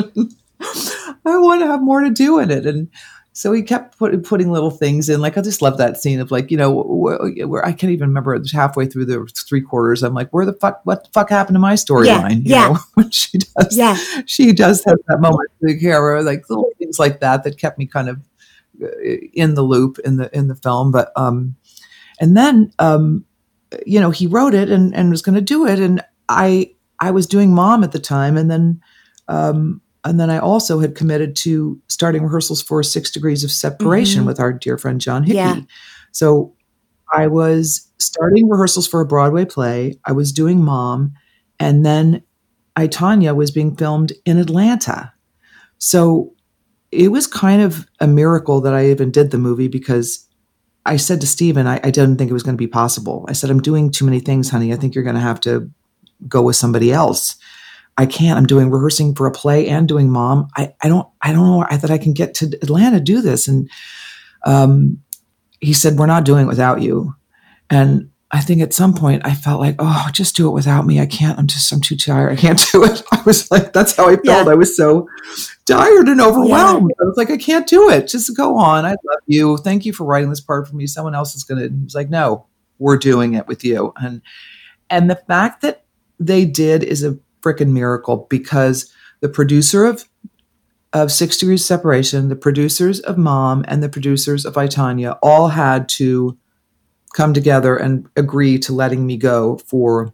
I 1.26 1.38
want 1.38 1.62
to 1.62 1.68
have 1.68 1.82
more 1.82 2.02
to 2.02 2.10
do 2.10 2.40
in 2.40 2.52
it. 2.52 2.66
And 2.66 2.90
so 3.34 3.54
he 3.54 3.62
kept 3.62 3.98
put, 3.98 4.24
putting 4.26 4.52
little 4.52 4.72
things 4.72 5.08
in. 5.08 5.22
Like 5.22 5.38
I 5.38 5.42
just 5.42 5.62
love 5.62 5.78
that 5.78 5.98
scene 5.98 6.20
of 6.20 6.32
like 6.32 6.52
you 6.52 6.58
know 6.58 6.72
where, 6.72 7.48
where 7.48 7.66
I 7.66 7.72
can't 7.72 7.92
even 7.92 8.10
remember 8.10 8.36
it 8.36 8.40
was 8.40 8.52
halfway 8.52 8.86
through 8.86 9.06
the 9.06 9.26
three 9.48 9.62
quarters. 9.62 10.04
I'm 10.04 10.14
like, 10.14 10.30
where 10.32 10.46
the 10.46 10.54
fuck? 10.54 10.82
What 10.84 11.06
the 11.06 11.10
fuck 11.12 11.30
happened 11.30 11.56
to 11.56 11.60
my 11.60 11.76
storyline? 11.76 12.42
Yeah, 12.44 12.70
yeah. 12.70 12.78
Know? 12.98 13.10
she 13.12 13.38
does. 13.38 13.78
Yeah, 13.78 13.98
she 14.26 14.52
does 14.52 14.84
have 14.84 14.98
that 15.08 15.22
moment 15.22 15.50
with 15.60 15.76
the 15.76 15.80
camera, 15.80 16.22
like 16.22 16.50
little 16.50 16.70
things 16.78 17.00
like 17.00 17.22
that 17.22 17.44
that 17.44 17.58
kept 17.58 17.78
me 17.78 17.86
kind 17.86 18.10
of 18.10 18.20
uh, 18.84 18.88
in 19.34 19.56
the 19.56 19.64
loop 19.64 19.98
in 20.00 20.18
the 20.18 20.36
in 20.38 20.48
the 20.50 20.56
film. 20.56 20.92
But 20.92 21.14
um, 21.16 21.56
and 22.20 22.36
then 22.36 22.74
um, 22.80 23.26
you 23.86 24.00
know 24.00 24.12
he 24.12 24.28
wrote 24.28 24.54
it 24.54 24.70
and 24.70 24.94
and 24.96 25.10
was 25.10 25.22
going 25.22 25.36
to 25.36 25.42
do 25.42 25.66
it, 25.68 25.80
and 25.80 26.04
I 26.30 26.72
I 27.00 27.12
was 27.12 27.28
doing 27.28 27.54
mom 27.54 27.84
at 27.84 27.92
the 27.92 28.00
time, 28.00 28.38
and 28.38 28.50
then 28.52 28.82
um 29.28 29.82
and 30.04 30.20
then 30.20 30.30
I 30.32 30.40
also 30.40 30.80
had 30.80 30.96
committed 30.96 31.36
to 31.38 31.80
starting 31.88 32.24
rehearsals 32.24 32.62
for 32.62 32.82
Six 32.82 33.12
Degrees 33.12 33.44
of 33.44 33.52
Separation 33.52 34.24
Mhm. 34.24 34.28
with 34.28 34.40
our 34.40 34.52
dear 34.52 34.78
friend 34.78 35.00
John 35.00 35.24
Hickey. 35.24 35.36
Yeah. 35.38 35.60
So 36.12 36.54
I 37.14 37.28
was 37.28 37.88
starting 38.00 38.50
rehearsals 38.50 38.88
for 38.88 39.00
a 39.02 39.06
Broadway 39.06 39.46
play. 39.46 40.00
I 40.06 40.12
was 40.14 40.32
doing 40.32 40.64
Mom, 40.64 41.14
and 41.60 41.86
then 41.86 42.24
I 42.76 42.88
Tonya 42.88 43.36
was 43.36 43.52
being 43.52 43.76
filmed 43.76 44.14
in 44.26 44.38
Atlanta. 44.40 45.14
So 45.78 46.34
it 46.92 47.12
was 47.12 47.28
kind 47.28 47.62
of 47.62 47.86
a 48.00 48.08
miracle 48.08 48.60
that 48.62 48.74
I 48.74 48.90
even 48.90 49.12
did 49.12 49.32
the 49.32 49.38
movie 49.38 49.68
because 49.68 50.28
I 50.86 50.98
said 50.98 51.22
to 51.22 51.28
Steven, 51.28 51.68
I, 51.68 51.80
I 51.84 51.92
didn't 51.92 52.18
think 52.18 52.30
it 52.30 52.34
was 52.34 52.44
going 52.44 52.56
to 52.56 52.62
be 52.62 52.68
possible. 52.68 53.26
I 53.28 53.34
said, 53.34 53.50
I'm 53.50 53.62
doing 53.62 53.92
too 53.92 54.06
many 54.06 54.20
things, 54.20 54.50
honey. 54.50 54.74
I 54.74 54.78
think 54.78 54.96
you're 54.96 55.04
going 55.04 55.16
to 55.16 55.22
have 55.22 55.40
to 55.42 55.70
go 56.28 56.42
with 56.42 56.56
somebody 56.56 56.92
else. 56.92 57.36
I 57.98 58.06
can't. 58.06 58.38
I'm 58.38 58.48
doing 58.48 58.72
rehearsing 58.72 59.14
for 59.14 59.28
a 59.28 59.32
play 59.32 59.68
and 59.68 59.88
doing 59.88 60.10
mom. 60.10 60.48
I, 60.56 60.74
I 60.82 60.88
don't 60.88 61.08
I 61.22 61.34
don't 61.34 61.46
know 61.46 61.66
that 61.70 61.92
I 61.92 61.98
can 61.98 62.14
get 62.14 62.34
to 62.36 62.46
Atlanta 62.62 62.98
to 62.98 63.04
do 63.04 63.22
this. 63.22 63.48
And 63.48 63.70
um, 64.46 65.00
he 65.60 65.74
said, 65.74 65.98
We're 65.98 66.06
not 66.06 66.24
doing 66.24 66.46
it 66.46 66.50
without 66.50 66.82
you. 66.82 67.16
And 67.70 68.10
I 68.32 68.40
think 68.40 68.62
at 68.62 68.74
some 68.74 68.94
point 68.94 69.26
I 69.26 69.34
felt 69.34 69.60
like, 69.60 69.76
oh, 69.80 70.08
just 70.14 70.38
do 70.38 70.48
it 70.48 70.52
without 70.52 70.86
me. 70.86 71.02
I 71.02 71.06
can't. 71.06 71.38
I'm 71.38 71.48
just 71.48 71.72
I'm 71.72 71.82
too 71.82 71.98
tired. 71.98 72.32
I 72.32 72.36
can't 72.38 72.64
do 72.72 72.84
it. 72.84 73.04
I 73.12 73.22
was 73.26 73.52
like, 73.52 73.74
that's 73.74 73.96
how 73.96 74.08
I 74.08 74.16
felt. 74.16 74.26
Yeah. 74.26 74.52
I 74.52 74.56
was 74.56 74.76
so 74.76 75.08
tired 75.72 76.08
and 76.08 76.22
overwhelmed. 76.22 76.92
I 77.00 77.06
was 77.06 77.18
like, 77.18 77.30
I 77.30 77.38
can't 77.38 77.68
do 77.68 77.90
it. 77.90 78.08
Just 78.08 78.36
go 78.36 78.58
on. 78.58 78.86
I 78.86 78.92
love 78.92 79.22
you. 79.28 79.58
Thank 79.58 79.86
you 79.86 79.94
for 79.94 80.06
writing 80.06 80.30
this 80.30 80.42
part 80.42 80.68
for 80.68 80.76
me. 80.76 80.88
Someone 80.88 81.16
else 81.16 81.36
is 81.36 81.44
gonna. 81.44 81.64
He 81.64 81.84
was 81.84 81.96
like, 81.96 82.10
no, 82.10 82.46
we're 82.80 82.98
doing 82.98 83.34
it 83.34 83.48
with 83.48 83.64
you. 83.64 83.94
And 83.98 84.22
and 84.90 85.10
the 85.10 85.16
fact 85.16 85.62
that 85.62 85.86
they 86.20 86.46
did 86.46 86.84
is 86.84 87.04
a 87.04 87.18
freaking 87.42 87.72
miracle 87.72 88.28
because 88.30 88.94
the 89.22 89.30
producer 89.30 89.86
of 89.86 90.08
of 90.94 91.12
Six 91.12 91.38
Degrees 91.38 91.64
Separation, 91.64 92.28
the 92.28 92.36
producers 92.36 93.00
of 93.00 93.18
Mom, 93.18 93.64
and 93.68 93.82
the 93.82 93.90
producers 93.90 94.46
of 94.46 94.58
I, 94.58 94.68
Tonya 94.68 95.18
all 95.24 95.48
had 95.48 95.88
to 95.90 96.38
come 97.14 97.34
together 97.34 97.78
and 97.78 98.10
agree 98.16 98.60
to 98.60 98.74
letting 98.74 99.06
me 99.06 99.18
go 99.18 99.58
for 99.66 100.14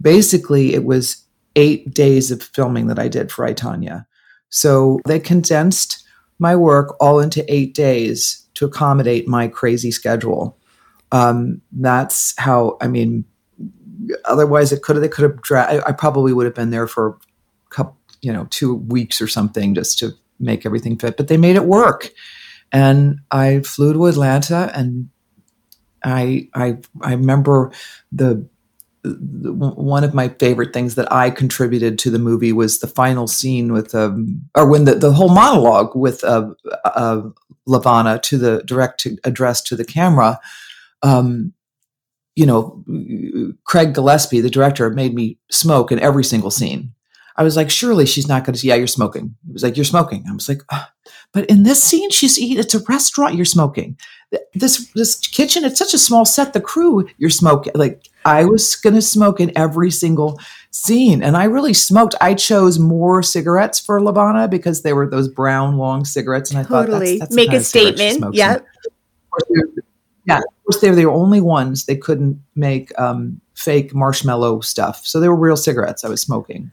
basically 0.00 0.74
it 0.74 0.84
was 0.84 1.24
eight 1.56 1.92
days 1.92 2.30
of 2.30 2.42
filming 2.42 2.86
that 2.86 2.98
I 2.98 3.08
did 3.08 3.32
for 3.32 3.44
I, 3.44 3.54
Tonya. 3.54 4.06
So 4.50 5.00
they 5.06 5.20
condensed 5.20 6.04
my 6.38 6.56
work 6.56 6.96
all 7.00 7.20
into 7.20 7.44
eight 7.52 7.74
days 7.74 8.46
to 8.54 8.64
accommodate 8.64 9.28
my 9.28 9.48
crazy 9.48 9.90
schedule. 9.90 10.58
Um, 11.12 11.60
that's 11.72 12.34
how 12.38 12.76
I 12.80 12.88
mean. 12.88 13.24
Otherwise, 14.24 14.72
it 14.72 14.82
could 14.82 14.96
have. 14.96 15.02
They 15.02 15.08
could 15.08 15.24
have. 15.24 15.42
Dra- 15.42 15.64
I, 15.64 15.88
I 15.88 15.92
probably 15.92 16.32
would 16.32 16.46
have 16.46 16.54
been 16.54 16.70
there 16.70 16.86
for 16.86 17.08
a 17.08 17.74
couple, 17.74 17.96
you 18.22 18.32
know, 18.32 18.46
two 18.50 18.74
weeks 18.74 19.20
or 19.20 19.26
something 19.26 19.74
just 19.74 19.98
to 19.98 20.12
make 20.38 20.64
everything 20.64 20.96
fit. 20.96 21.16
But 21.16 21.28
they 21.28 21.36
made 21.36 21.56
it 21.56 21.64
work, 21.64 22.10
and 22.72 23.20
I 23.30 23.60
flew 23.60 23.92
to 23.92 24.06
Atlanta, 24.06 24.70
and 24.74 25.08
I 26.04 26.48
I 26.54 26.78
I 27.02 27.12
remember 27.12 27.72
the, 28.12 28.34
the 28.36 28.48
one 29.14 30.04
of 30.04 30.14
my 30.14 30.28
favorite 30.28 30.72
things 30.72 30.94
that 30.94 31.10
I 31.12 31.30
contributed 31.30 31.98
to 32.00 32.10
the 32.10 32.18
movie 32.18 32.52
was 32.52 32.78
the 32.78 32.86
final 32.86 33.26
scene 33.26 33.72
with 33.72 33.94
um 33.94 34.42
or 34.54 34.68
when 34.68 34.84
the 34.84 34.94
the 34.94 35.12
whole 35.12 35.28
monologue 35.28 35.94
with 35.94 36.24
uh, 36.24 36.50
uh 36.84 37.22
LaVona 37.68 38.20
to 38.22 38.38
the 38.38 38.62
direct 38.64 39.00
to, 39.00 39.16
address 39.24 39.60
to 39.62 39.76
the 39.76 39.84
camera. 39.84 40.40
Um, 41.02 41.52
you 42.34 42.46
know, 42.46 42.84
Craig 43.64 43.94
Gillespie, 43.94 44.40
the 44.40 44.48
director, 44.48 44.90
made 44.90 45.12
me 45.14 45.38
smoke 45.50 45.90
in 45.90 45.98
every 45.98 46.24
single 46.24 46.50
scene. 46.50 46.92
I 47.38 47.44
was 47.44 47.56
like, 47.56 47.70
surely 47.70 48.04
she's 48.04 48.26
not 48.26 48.44
going 48.44 48.54
to. 48.54 48.58
See, 48.58 48.68
yeah, 48.68 48.74
you're 48.74 48.88
smoking. 48.88 49.36
He 49.46 49.52
was 49.52 49.62
like, 49.62 49.76
you're 49.76 49.84
smoking. 49.84 50.24
I 50.28 50.34
was 50.34 50.48
like, 50.48 50.60
"Ah." 50.72 50.90
but 51.32 51.46
in 51.46 51.62
this 51.62 51.80
scene, 51.80 52.10
she's 52.10 52.36
eating. 52.36 52.58
It's 52.58 52.74
a 52.74 52.82
restaurant. 52.88 53.36
You're 53.36 53.44
smoking. 53.44 53.96
This 54.54 54.90
this 54.94 55.16
kitchen. 55.16 55.64
It's 55.64 55.78
such 55.78 55.94
a 55.94 55.98
small 55.98 56.24
set. 56.24 56.52
The 56.52 56.60
crew. 56.60 57.08
You're 57.16 57.30
smoking. 57.30 57.72
Like 57.76 58.02
I 58.24 58.44
was 58.44 58.74
going 58.74 58.94
to 58.94 59.02
smoke 59.02 59.38
in 59.38 59.56
every 59.56 59.92
single 59.92 60.40
scene, 60.72 61.22
and 61.22 61.36
I 61.36 61.44
really 61.44 61.74
smoked. 61.74 62.16
I 62.20 62.34
chose 62.34 62.80
more 62.80 63.22
cigarettes 63.22 63.78
for 63.78 64.00
LaVona 64.00 64.50
because 64.50 64.82
they 64.82 64.92
were 64.92 65.08
those 65.08 65.28
brown 65.28 65.76
long 65.76 66.04
cigarettes, 66.04 66.50
and 66.50 66.58
I 66.58 66.64
thought 66.64 66.88
that's, 66.88 67.20
that's 67.20 67.34
Make 67.36 67.52
a 67.52 67.58
of 67.58 67.66
cigarette 67.66 67.98
she 67.98 68.10
statement. 68.10 68.34
Yep. 68.34 68.66
Yeah, 70.26 70.38
of 70.38 70.64
course 70.64 70.80
they 70.80 70.90
were 70.90 70.96
the 70.96 71.06
only 71.06 71.40
ones 71.40 71.86
they 71.86 71.96
couldn't 71.96 72.42
make 72.54 72.92
um, 73.00 73.40
fake 73.54 73.94
marshmallow 73.94 74.60
stuff, 74.60 75.06
so 75.06 75.20
they 75.20 75.28
were 75.28 75.36
real 75.36 75.56
cigarettes 75.56 76.04
I 76.04 76.08
was 76.08 76.20
smoking. 76.20 76.72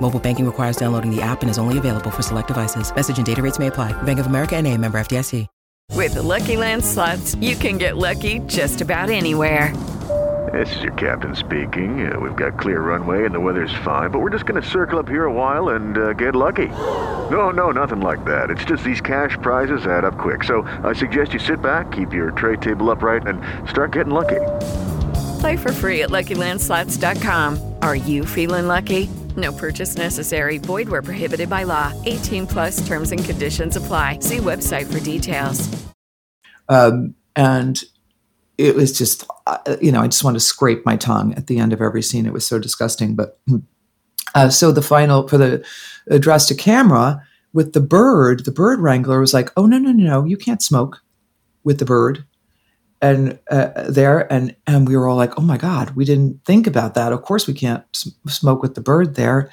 Mobile 0.00 0.20
banking 0.20 0.46
requires 0.46 0.76
downloading 0.76 1.14
the 1.14 1.22
app 1.22 1.42
and 1.42 1.50
is 1.50 1.58
only 1.58 1.78
available 1.78 2.10
for 2.10 2.22
select 2.22 2.48
devices. 2.48 2.94
Message 2.94 3.18
and 3.18 3.26
data 3.26 3.42
rates 3.42 3.58
may 3.58 3.68
apply. 3.68 3.92
Bank 4.02 4.18
of 4.18 4.26
America 4.26 4.56
and 4.56 4.66
a 4.66 4.76
member 4.76 4.98
FDIC. 4.98 5.46
With 5.96 6.14
the 6.14 6.22
Lucky 6.22 6.56
Land 6.56 6.84
slots, 6.84 7.34
you 7.36 7.56
can 7.56 7.76
get 7.76 7.96
lucky 7.96 8.38
just 8.46 8.80
about 8.80 9.10
anywhere. 9.10 9.76
This 10.52 10.74
is 10.76 10.82
your 10.82 10.94
captain 10.94 11.36
speaking. 11.36 12.10
Uh, 12.10 12.18
we've 12.18 12.34
got 12.34 12.58
clear 12.58 12.80
runway 12.80 13.26
and 13.26 13.34
the 13.34 13.40
weather's 13.40 13.74
fine, 13.84 14.10
but 14.10 14.20
we're 14.20 14.30
just 14.30 14.46
going 14.46 14.60
to 14.60 14.66
circle 14.66 14.98
up 14.98 15.08
here 15.08 15.26
a 15.26 15.32
while 15.32 15.70
and 15.70 15.98
uh, 15.98 16.12
get 16.14 16.34
lucky. 16.34 16.68
No, 16.68 17.50
no, 17.50 17.70
nothing 17.70 18.00
like 18.00 18.24
that. 18.24 18.50
It's 18.50 18.64
just 18.64 18.82
these 18.82 19.00
cash 19.00 19.36
prizes 19.42 19.84
add 19.84 20.04
up 20.04 20.16
quick. 20.16 20.44
So 20.44 20.62
I 20.82 20.94
suggest 20.94 21.34
you 21.34 21.38
sit 21.38 21.60
back, 21.60 21.92
keep 21.92 22.14
your 22.14 22.30
tray 22.30 22.56
table 22.56 22.90
upright, 22.90 23.26
and 23.26 23.40
start 23.68 23.92
getting 23.92 24.14
lucky. 24.14 24.40
Play 25.40 25.56
for 25.56 25.72
free 25.72 26.02
at 26.02 26.08
LuckyLandSlots.com. 26.10 27.74
Are 27.82 27.96
you 27.96 28.24
feeling 28.24 28.66
lucky? 28.66 29.10
No 29.36 29.52
purchase 29.52 29.96
necessary. 29.96 30.58
Void 30.58 30.88
where 30.88 31.02
prohibited 31.02 31.48
by 31.48 31.64
law. 31.64 31.92
18 32.06 32.46
plus 32.46 32.86
terms 32.86 33.12
and 33.12 33.24
conditions 33.24 33.76
apply. 33.76 34.20
See 34.20 34.38
website 34.38 34.90
for 34.92 35.00
details. 35.00 35.68
Um, 36.68 37.14
and 37.36 37.82
it 38.58 38.76
was 38.76 38.96
just, 38.96 39.26
uh, 39.46 39.76
you 39.80 39.90
know, 39.90 40.00
I 40.00 40.06
just 40.06 40.24
want 40.24 40.36
to 40.36 40.40
scrape 40.40 40.84
my 40.84 40.96
tongue 40.96 41.34
at 41.34 41.46
the 41.46 41.58
end 41.58 41.72
of 41.72 41.80
every 41.80 42.02
scene. 42.02 42.26
It 42.26 42.32
was 42.32 42.46
so 42.46 42.58
disgusting. 42.58 43.16
But 43.16 43.38
uh, 44.34 44.50
so 44.50 44.72
the 44.72 44.82
final 44.82 45.26
for 45.26 45.38
the 45.38 45.64
address 46.10 46.46
to 46.48 46.54
camera 46.54 47.22
with 47.52 47.72
the 47.72 47.80
bird, 47.80 48.44
the 48.44 48.52
bird 48.52 48.80
wrangler 48.80 49.20
was 49.20 49.34
like, 49.34 49.50
"Oh 49.56 49.66
no, 49.66 49.78
no, 49.78 49.92
no, 49.92 50.04
no, 50.04 50.24
you 50.24 50.36
can't 50.36 50.62
smoke 50.62 51.00
with 51.64 51.78
the 51.78 51.84
bird." 51.84 52.24
And 53.02 53.38
uh, 53.50 53.70
there, 53.88 54.30
and 54.30 54.54
and 54.66 54.86
we 54.86 54.94
were 54.96 55.08
all 55.08 55.16
like, 55.16 55.38
"Oh 55.38 55.42
my 55.42 55.56
god, 55.56 55.96
we 55.96 56.04
didn't 56.04 56.44
think 56.44 56.66
about 56.66 56.94
that. 56.94 57.12
Of 57.12 57.22
course, 57.22 57.46
we 57.46 57.54
can't 57.54 57.82
s- 57.94 58.10
smoke 58.28 58.60
with 58.62 58.74
the 58.74 58.82
bird 58.82 59.14
there." 59.14 59.50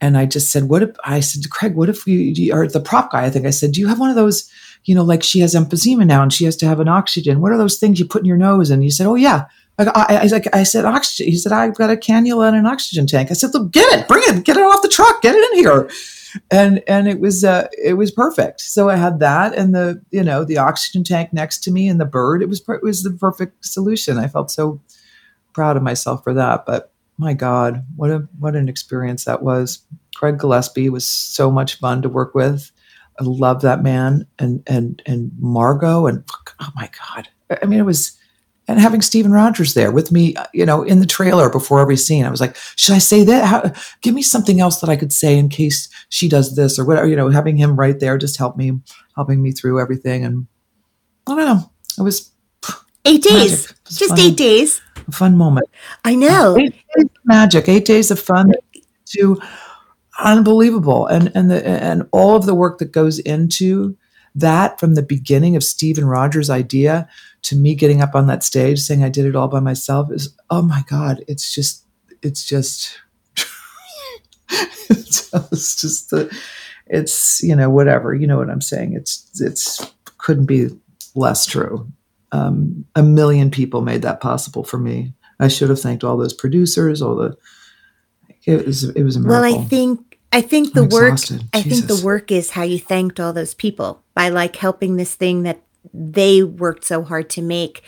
And 0.00 0.16
I 0.16 0.24
just 0.24 0.50
said, 0.50 0.64
"What 0.64 0.82
if?" 0.82 0.96
I 1.04 1.20
said 1.20 1.42
to 1.42 1.48
Craig, 1.50 1.74
"What 1.74 1.90
if 1.90 2.06
we?" 2.06 2.50
Or 2.52 2.66
the 2.66 2.80
prop 2.80 3.12
guy, 3.12 3.24
I 3.24 3.30
think 3.30 3.44
I 3.46 3.50
said, 3.50 3.72
"Do 3.72 3.80
you 3.82 3.88
have 3.88 4.00
one 4.00 4.08
of 4.08 4.16
those?" 4.16 4.48
You 4.84 4.94
know, 4.94 5.04
like 5.04 5.22
she 5.22 5.40
has 5.40 5.54
emphysema 5.54 6.06
now, 6.06 6.22
and 6.22 6.32
she 6.32 6.44
has 6.46 6.56
to 6.56 6.66
have 6.66 6.80
an 6.80 6.88
oxygen. 6.88 7.40
What 7.42 7.52
are 7.52 7.58
those 7.58 7.78
things 7.78 7.98
you 8.00 8.06
put 8.06 8.22
in 8.22 8.26
your 8.26 8.36
nose? 8.38 8.70
And 8.70 8.82
he 8.82 8.88
said, 8.90 9.06
"Oh 9.06 9.14
yeah." 9.14 9.44
I, 9.78 9.84
I, 9.84 10.16
I, 10.22 10.26
like- 10.28 10.54
I 10.56 10.62
said, 10.62 10.86
oxygen. 10.86 11.26
He 11.30 11.36
said, 11.36 11.52
I've 11.52 11.74
got 11.74 11.90
a 11.90 11.96
cannula 11.96 12.48
and 12.48 12.56
an 12.56 12.64
oxygen 12.64 13.06
tank. 13.06 13.30
I 13.30 13.34
said, 13.34 13.50
get 13.72 13.84
it, 13.92 14.08
bring 14.08 14.22
it, 14.26 14.42
get 14.42 14.56
it 14.56 14.62
off 14.62 14.80
the 14.80 14.88
truck, 14.88 15.20
get 15.20 15.34
it 15.34 15.52
in 15.52 15.58
here. 15.58 15.90
And 16.50 16.82
and 16.86 17.08
it 17.08 17.20
was 17.20 17.44
uh, 17.44 17.68
it 17.82 17.94
was 17.94 18.10
perfect. 18.10 18.60
So 18.60 18.88
I 18.88 18.96
had 18.96 19.20
that 19.20 19.54
and 19.54 19.74
the 19.74 20.02
you 20.10 20.22
know 20.22 20.44
the 20.44 20.58
oxygen 20.58 21.04
tank 21.04 21.32
next 21.32 21.62
to 21.64 21.70
me 21.70 21.88
and 21.88 22.00
the 22.00 22.04
bird. 22.04 22.42
It 22.42 22.48
was 22.48 22.62
it 22.68 22.82
was 22.82 23.02
the 23.02 23.12
perfect 23.12 23.64
solution. 23.64 24.18
I 24.18 24.28
felt 24.28 24.50
so 24.50 24.80
proud 25.52 25.76
of 25.76 25.82
myself 25.82 26.22
for 26.22 26.34
that. 26.34 26.66
But 26.66 26.92
my 27.18 27.32
God, 27.32 27.84
what 27.96 28.10
a 28.10 28.28
what 28.38 28.56
an 28.56 28.68
experience 28.68 29.24
that 29.24 29.42
was. 29.42 29.82
Craig 30.14 30.38
Gillespie 30.38 30.88
was 30.88 31.08
so 31.08 31.50
much 31.50 31.78
fun 31.78 32.02
to 32.02 32.08
work 32.08 32.34
with. 32.34 32.70
I 33.18 33.24
love 33.24 33.62
that 33.62 33.82
man 33.82 34.26
and 34.38 34.62
and 34.66 35.02
and 35.06 35.32
Margot 35.38 36.06
and 36.06 36.24
oh 36.60 36.70
my 36.74 36.90
God. 37.14 37.28
I 37.62 37.66
mean, 37.66 37.78
it 37.78 37.84
was 37.84 38.18
and 38.68 38.80
having 38.80 39.00
Steven 39.00 39.32
Rogers 39.32 39.74
there 39.74 39.92
with 39.92 40.10
me, 40.10 40.34
uh, 40.34 40.46
you 40.52 40.66
know, 40.66 40.82
in 40.82 41.00
the 41.00 41.06
trailer 41.06 41.48
before 41.50 41.80
every 41.80 41.96
scene. 41.96 42.24
I 42.24 42.30
was 42.30 42.40
like, 42.40 42.56
should 42.76 42.94
I 42.94 42.98
say 42.98 43.24
that? 43.24 43.44
How, 43.44 43.72
give 44.02 44.14
me 44.14 44.22
something 44.22 44.60
else 44.60 44.80
that 44.80 44.90
I 44.90 44.96
could 44.96 45.12
say 45.12 45.38
in 45.38 45.48
case 45.48 45.88
she 46.08 46.28
does 46.28 46.56
this 46.56 46.78
or 46.78 46.84
whatever, 46.84 47.06
you 47.06 47.16
know, 47.16 47.28
having 47.28 47.56
him 47.56 47.76
right 47.76 47.98
there 47.98 48.18
just 48.18 48.36
helped 48.36 48.58
me, 48.58 48.72
helping 49.14 49.42
me 49.42 49.52
through 49.52 49.80
everything. 49.80 50.24
And 50.24 50.46
I 51.26 51.34
don't 51.34 51.46
know, 51.46 51.70
it 51.98 52.02
was 52.02 52.32
eight 53.04 53.22
days, 53.22 53.72
just 53.88 54.10
fun, 54.10 54.20
eight 54.20 54.36
days, 54.36 54.80
a 55.06 55.12
fun 55.12 55.36
moment. 55.36 55.68
I 56.04 56.14
know. 56.14 56.56
Eight 56.58 56.74
days 56.96 57.04
of 57.04 57.10
magic, 57.24 57.68
eight 57.68 57.84
days 57.84 58.10
of 58.10 58.20
fun 58.20 58.52
to 59.16 59.40
unbelievable. 60.18 61.06
And, 61.06 61.30
and 61.34 61.50
the, 61.50 61.66
and 61.66 62.08
all 62.10 62.36
of 62.36 62.46
the 62.46 62.54
work 62.54 62.78
that 62.78 62.90
goes 62.90 63.18
into 63.20 63.96
that 64.36 64.78
from 64.78 64.94
the 64.94 65.02
beginning 65.02 65.56
of 65.56 65.64
Steven 65.64 66.04
Rogers' 66.04 66.50
idea 66.50 67.08
to 67.42 67.56
me 67.56 67.74
getting 67.74 68.02
up 68.02 68.14
on 68.14 68.26
that 68.26 68.44
stage 68.44 68.80
saying 68.80 69.02
I 69.02 69.08
did 69.08 69.24
it 69.24 69.34
all 69.34 69.48
by 69.48 69.60
myself 69.60 70.12
is 70.12 70.36
oh 70.50 70.62
my 70.62 70.84
god, 70.88 71.24
it's 71.26 71.52
just 71.54 71.84
it's 72.22 72.44
just 72.44 72.98
it's 74.52 75.80
just 75.80 76.10
the 76.10 76.38
it's 76.86 77.42
you 77.42 77.56
know 77.56 77.68
whatever 77.70 78.14
you 78.14 78.26
know 78.26 78.36
what 78.36 78.50
I'm 78.50 78.60
saying 78.60 78.92
it's 78.92 79.28
it's 79.40 79.92
couldn't 80.18 80.46
be 80.46 80.68
less 81.14 81.46
true. 81.46 81.90
Um, 82.32 82.84
a 82.94 83.02
million 83.02 83.50
people 83.50 83.80
made 83.80 84.02
that 84.02 84.20
possible 84.20 84.64
for 84.64 84.78
me. 84.78 85.14
I 85.40 85.48
should 85.48 85.70
have 85.70 85.80
thanked 85.80 86.04
all 86.04 86.16
those 86.16 86.34
producers, 86.34 87.00
all 87.00 87.16
the 87.16 87.36
it 88.44 88.66
was 88.66 88.84
it 88.84 89.02
was 89.02 89.16
a 89.16 89.20
miracle. 89.20 89.50
Well, 89.50 89.62
I 89.62 89.64
think 89.64 90.18
I 90.32 90.42
think 90.42 90.74
the 90.74 90.82
I'm 90.82 90.88
work. 90.90 91.18
I 91.54 91.62
think 91.62 91.86
the 91.86 92.02
work 92.04 92.30
is 92.30 92.50
how 92.50 92.64
you 92.64 92.78
thanked 92.78 93.18
all 93.18 93.32
those 93.32 93.54
people 93.54 94.02
by 94.16 94.30
like 94.30 94.56
helping 94.56 94.96
this 94.96 95.14
thing 95.14 95.44
that 95.44 95.60
they 95.94 96.42
worked 96.42 96.84
so 96.84 97.04
hard 97.04 97.30
to 97.30 97.42
make 97.42 97.82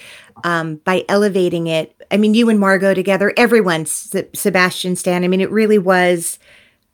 um, 0.45 0.77
by 0.85 1.05
elevating 1.09 1.67
it. 1.67 2.01
I 2.11 2.19
mean, 2.19 2.35
you 2.35 2.49
and 2.49 2.61
Margot 2.61 2.95
together, 2.95 3.33
everyone, 3.37 3.81
S- 3.81 4.15
Sebastian 4.35 4.95
Stan. 4.95 5.25
I 5.25 5.29
mean, 5.29 5.41
it 5.41 5.51
really 5.51 5.79
was 5.79 6.39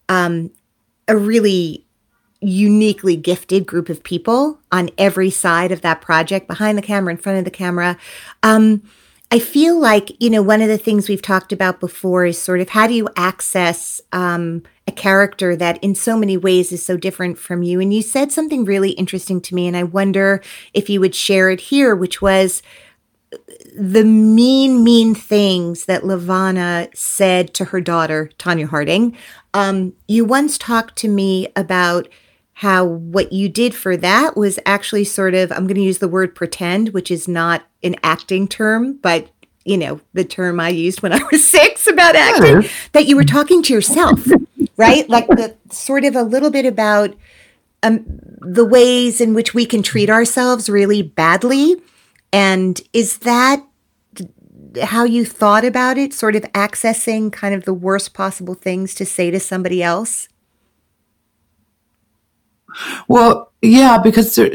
um, 0.09 0.51
a 1.09 1.17
really 1.17 1.85
uniquely 2.41 3.17
gifted 3.17 3.67
group 3.67 3.89
of 3.89 4.03
people 4.03 4.61
on 4.71 4.91
every 4.97 5.31
side 5.31 5.73
of 5.73 5.83
that 5.83 6.01
project, 6.01 6.47
behind 6.47 6.79
the 6.79 6.83
camera, 6.83 7.13
in 7.13 7.19
front 7.19 7.39
of 7.39 7.45
the 7.45 7.51
camera. 7.51 7.99
Um, 8.43 8.83
I 9.35 9.41
feel 9.41 9.77
like, 9.77 10.13
you 10.23 10.31
know, 10.31 10.43
one 10.43 10.63
of 10.63 10.69
the 10.69 10.79
things 10.79 11.09
we've 11.09 11.21
talked 11.21 11.53
about 11.53 11.81
before 11.81 12.25
is 12.25 12.41
sort 12.41 12.61
of 12.61 12.69
how 12.69 12.87
do 12.87 12.95
you 12.95 13.09
access 13.17 14.01
um, 14.13 14.63
a 14.87 14.93
character 14.93 15.57
that 15.57 15.83
in 15.83 15.97
so 15.97 16.17
many 16.17 16.37
ways 16.37 16.71
is 16.71 16.87
so 16.87 16.97
different 16.97 17.37
from 17.37 17.65
you. 17.65 17.81
And 17.81 17.93
you 17.93 18.01
said 18.01 18.31
something 18.31 18.65
really 18.65 18.93
interesting 18.93 19.41
to 19.41 19.57
me, 19.57 19.67
and 19.67 19.77
I 19.77 19.83
wonder 19.83 20.41
if 20.73 20.89
you 20.89 21.01
would 21.01 21.17
share 21.17 21.51
it 21.51 21.63
here, 21.63 21.97
which 21.97 22.23
was 22.23 22.63
the 23.77 24.05
mean, 24.05 24.85
mean 24.85 25.17
things 25.17 25.87
that 25.87 26.05
LaVona 26.05 26.97
said 26.97 27.55
to 27.55 27.65
her 27.65 27.81
daughter, 27.81 28.31
Tonya 28.39 28.69
Harding. 28.69 29.17
Um, 29.53 29.95
you 30.07 30.25
once 30.25 30.57
talked 30.59 30.95
to 30.99 31.09
me 31.09 31.49
about 31.57 32.07
how 32.55 32.85
what 32.85 33.33
you 33.33 33.49
did 33.49 33.75
for 33.75 33.97
that 33.97 34.37
was 34.37 34.59
actually 34.65 35.05
sort 35.05 35.35
of, 35.35 35.51
I'm 35.53 35.67
going 35.67 35.75
to 35.77 35.83
use 35.83 35.99
the 35.99 36.09
word 36.09 36.35
pretend, 36.35 36.91
which 36.91 37.11
is 37.11 37.27
not 37.27 37.65
an 37.83 37.97
acting 38.03 38.49
term, 38.49 38.95
but 38.95 39.29
you 39.65 39.79
know, 39.79 40.01
the 40.13 40.25
term 40.25 40.61
I 40.61 40.69
used 40.69 41.03
when 41.03 41.13
I 41.13 41.21
was 41.33 41.45
six 41.49 41.87
about 41.87 42.17
acting, 42.17 42.69
that 42.93 43.07
you 43.07 43.17
were 43.17 43.25
talking 43.25 43.63
to 43.63 43.73
yourself 43.73 44.21
right? 44.77 45.09
like 45.09 45.27
the 45.29 45.57
sort 45.71 46.05
of 46.05 46.17
a 46.17 46.23
little 46.23 46.51
bit 46.51 46.67
about 46.67 47.15
um, 47.83 48.05
the 48.41 48.65
ways 48.65 49.21
in 49.21 49.35
which 49.35 49.55
we 49.55 49.67
can 49.67 49.83
treat 49.83 50.11
ourselves 50.11 50.69
really 50.69 51.03
badly. 51.03 51.77
And 52.33 52.81
is 52.93 53.19
that 53.19 53.65
how 54.83 55.05
you 55.05 55.25
thought 55.25 55.65
about 55.65 55.99
it? 55.99 56.13
Sort 56.13 56.35
of 56.35 56.43
accessing 56.53 57.33
kind 57.33 57.55
of 57.55 57.65
the 57.65 57.75
worst 57.75 58.15
possible 58.15 58.55
things 58.55 58.95
to 58.95 59.07
say 59.07 59.31
to 59.31 59.39
somebody 59.39 59.83
else? 59.83 60.29
Well, 63.09 63.53
yeah, 63.63 63.99
because 63.99 64.35
there, 64.35 64.51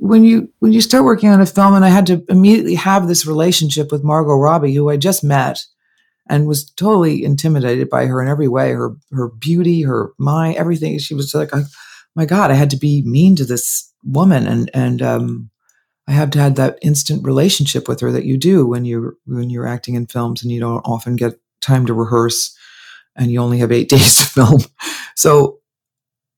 when 0.00 0.24
you 0.24 0.50
when 0.60 0.72
you 0.72 0.80
start 0.80 1.04
working 1.04 1.28
on 1.28 1.40
a 1.40 1.46
film, 1.46 1.74
and 1.74 1.84
I 1.84 1.88
had 1.88 2.06
to 2.06 2.24
immediately 2.28 2.74
have 2.74 3.08
this 3.08 3.26
relationship 3.26 3.92
with 3.92 4.04
Margot 4.04 4.34
Robbie, 4.34 4.74
who 4.74 4.88
I 4.88 4.96
just 4.96 5.22
met, 5.24 5.62
and 6.28 6.46
was 6.46 6.70
totally 6.70 7.24
intimidated 7.24 7.90
by 7.90 8.06
her 8.06 8.22
in 8.22 8.28
every 8.28 8.48
way 8.48 8.72
her 8.72 8.96
her 9.12 9.28
beauty 9.28 9.82
her 9.82 10.12
mind 10.18 10.56
everything. 10.56 10.98
She 10.98 11.14
was 11.14 11.34
like 11.34 11.50
my 12.16 12.24
god 12.24 12.50
i 12.50 12.54
had 12.54 12.70
to 12.70 12.76
be 12.76 13.02
mean 13.02 13.36
to 13.36 13.44
this 13.44 13.92
woman 14.02 14.46
and 14.46 14.70
and 14.74 15.02
um, 15.02 15.50
i 16.08 16.12
had 16.12 16.32
to 16.32 16.40
have 16.40 16.56
that 16.56 16.78
instant 16.82 17.24
relationship 17.24 17.86
with 17.86 18.00
her 18.00 18.10
that 18.10 18.24
you 18.24 18.36
do 18.36 18.66
when 18.66 18.84
you're 18.84 19.14
when 19.26 19.50
you're 19.50 19.66
acting 19.66 19.94
in 19.94 20.06
films 20.06 20.42
and 20.42 20.50
you 20.50 20.58
don't 20.58 20.82
often 20.84 21.14
get 21.14 21.38
time 21.60 21.86
to 21.86 21.94
rehearse 21.94 22.56
and 23.14 23.30
you 23.30 23.40
only 23.40 23.58
have 23.58 23.72
eight 23.72 23.88
days 23.96 24.16
to 24.16 24.24
film. 24.24 24.60
So 25.14 25.60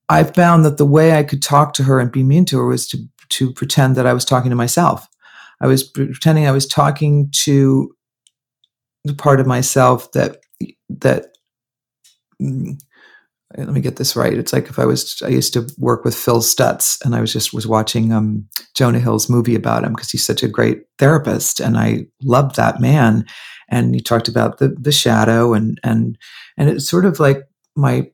i 0.09 0.23
found 0.23 0.65
that 0.65 0.77
the 0.77 0.85
way 0.85 1.13
i 1.13 1.23
could 1.23 1.41
talk 1.41 1.73
to 1.73 1.83
her 1.83 1.99
and 1.99 2.11
be 2.11 2.23
mean 2.23 2.45
to 2.45 2.57
her 2.57 2.65
was 2.65 2.87
to 2.87 2.97
to 3.29 3.53
pretend 3.53 3.95
that 3.95 4.07
i 4.07 4.13
was 4.13 4.25
talking 4.25 4.49
to 4.49 4.55
myself 4.55 5.07
i 5.61 5.67
was 5.67 5.83
pretending 5.83 6.47
i 6.47 6.51
was 6.51 6.67
talking 6.67 7.29
to 7.31 7.93
the 9.05 9.13
part 9.13 9.39
of 9.39 9.47
myself 9.47 10.11
that 10.11 10.37
that 10.89 11.27
mm, 12.41 12.77
let 13.57 13.69
me 13.69 13.81
get 13.81 13.95
this 13.95 14.15
right. 14.15 14.37
It's 14.37 14.53
like 14.53 14.69
if 14.69 14.77
I 14.77 14.85
was 14.85 15.21
I 15.25 15.29
used 15.29 15.53
to 15.53 15.67
work 15.77 16.05
with 16.05 16.15
Phil 16.15 16.39
Stutz 16.39 17.03
and 17.03 17.15
I 17.15 17.21
was 17.21 17.33
just 17.33 17.53
was 17.53 17.65
watching 17.65 18.13
um, 18.13 18.47
Jonah 18.75 18.99
Hill's 18.99 19.29
movie 19.29 19.55
about 19.55 19.83
him 19.83 19.93
because 19.93 20.11
he's 20.11 20.25
such 20.25 20.43
a 20.43 20.47
great 20.47 20.83
therapist 20.99 21.59
and 21.59 21.77
I 21.77 22.05
loved 22.21 22.55
that 22.57 22.79
man. 22.79 23.25
And 23.67 23.95
he 23.95 24.01
talked 24.01 24.27
about 24.27 24.59
the 24.59 24.75
the 24.79 24.91
shadow 24.91 25.53
and 25.53 25.79
and 25.83 26.17
and 26.57 26.69
it's 26.69 26.87
sort 26.87 27.05
of 27.05 27.19
like 27.19 27.41
my 27.75 28.09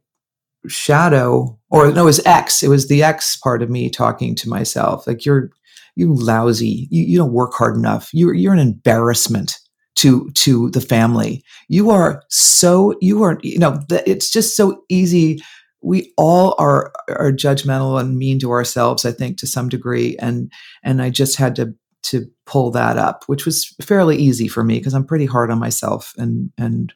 shadow 0.68 1.58
or 1.70 1.92
no, 1.92 2.04
it 2.04 2.06
was 2.06 2.26
X. 2.26 2.64
It 2.64 2.70
was 2.70 2.88
the 2.88 3.04
X 3.04 3.36
part 3.38 3.62
of 3.62 3.70
me 3.70 3.90
talking 3.90 4.36
to 4.36 4.50
myself. 4.50 5.08
Like 5.08 5.26
you're 5.26 5.52
you 5.96 6.14
lousy. 6.14 6.88
You, 6.92 7.04
you 7.04 7.18
don't 7.18 7.34
work 7.34 7.54
hard 7.54 7.76
enough. 7.76 8.10
You're 8.14 8.34
you're 8.34 8.54
an 8.54 8.60
embarrassment 8.60 9.60
to 9.96 10.30
to 10.32 10.70
the 10.72 10.82
family 10.82 11.44
you 11.70 11.90
are 11.90 12.24
so 12.30 12.96
you 13.02 13.24
are 13.24 13.40
you 13.42 13.58
know 13.58 13.80
it's 13.90 14.30
just 14.30 14.56
so 14.56 14.84
easy 14.90 15.40
we 15.82 16.12
all 16.18 16.54
are 16.58 16.92
are 17.10 17.32
judgmental 17.32 18.00
and 18.00 18.18
mean 18.18 18.38
to 18.40 18.52
ourselves 18.52 19.06
i 19.06 19.12
think 19.12 19.38
to 19.38 19.48
some 19.48 19.70
degree 19.70 20.18
and 20.18 20.52
and 20.84 21.02
i 21.02 21.10
just 21.10 21.38
had 21.38 21.56
to 21.56 21.74
to 22.04 22.26
pull 22.46 22.72
that 22.72 22.98
up 22.98 23.24
which 23.28 23.46
was 23.46 23.74
fairly 23.82 24.18
easy 24.18 24.48
for 24.48 24.64
me 24.64 24.78
because 24.78 24.94
i'm 24.94 25.06
pretty 25.06 25.26
hard 25.26 25.50
on 25.50 25.60
myself 25.60 26.14
and 26.18 26.52
and 26.58 26.94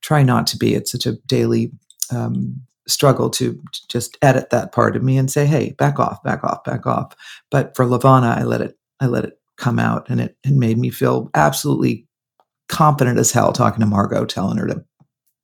try 0.00 0.22
not 0.22 0.46
to 0.46 0.56
be 0.56 0.74
it's 0.74 0.92
such 0.92 1.06
a 1.06 1.16
daily 1.26 1.70
um, 2.12 2.60
struggle 2.90 3.30
to 3.30 3.62
just 3.88 4.18
edit 4.22 4.50
that 4.50 4.72
part 4.72 4.96
of 4.96 5.02
me 5.02 5.16
and 5.16 5.30
say 5.30 5.46
hey 5.46 5.72
back 5.72 5.98
off 5.98 6.22
back 6.22 6.44
off 6.44 6.62
back 6.64 6.86
off 6.86 7.14
but 7.50 7.74
for 7.74 7.84
LaVona 7.84 8.36
i 8.36 8.42
let 8.42 8.60
it 8.60 8.76
i 9.00 9.06
let 9.06 9.24
it 9.24 9.38
come 9.56 9.78
out 9.78 10.08
and 10.08 10.20
it, 10.20 10.36
it 10.42 10.52
made 10.52 10.78
me 10.78 10.90
feel 10.90 11.30
absolutely 11.34 12.06
competent 12.70 13.18
as 13.18 13.30
hell 13.30 13.52
talking 13.52 13.80
to 13.80 13.86
Margot, 13.86 14.24
telling 14.24 14.56
her 14.56 14.66
to 14.66 14.84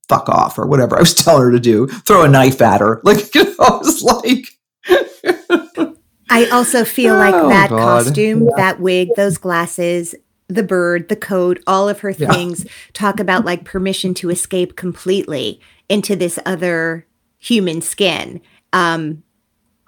fuck 0.09 0.29
off 0.29 0.59
or 0.59 0.67
whatever 0.67 0.97
I 0.97 1.01
was 1.01 1.15
telling 1.25 1.43
her 1.43 1.53
to 1.53 1.61
do, 1.61 1.87
throw 1.87 2.23
a 2.23 2.29
knife 2.29 2.63
at 2.63 2.81
her. 2.81 3.01
Like, 3.05 3.35
you 3.35 3.45
know, 3.45 3.55
I 3.59 3.77
was 3.77 4.03
like. 4.03 4.49
I 6.29 6.47
also 6.47 6.85
feel 6.85 7.15
like 7.15 7.35
oh, 7.35 7.49
that 7.49 7.71
God. 7.71 8.05
costume, 8.05 8.45
yeah. 8.45 8.57
that 8.57 8.81
wig, 8.81 9.11
those 9.17 9.39
glasses, 9.39 10.15
the 10.49 10.63
bird, 10.63 11.09
the 11.09 11.17
coat, 11.17 11.63
all 11.67 11.89
of 11.89 12.01
her 12.01 12.13
things 12.13 12.65
yeah. 12.65 12.71
talk 12.95 13.21
about 13.21 13.45
like 13.45 13.65
permission 13.65 14.13
to 14.15 14.31
escape 14.31 14.77
completely 14.77 15.61
into 15.89 16.17
this 16.17 16.39
other 16.45 17.06
human 17.39 17.81
skin. 17.81 18.41
Um, 18.73 19.23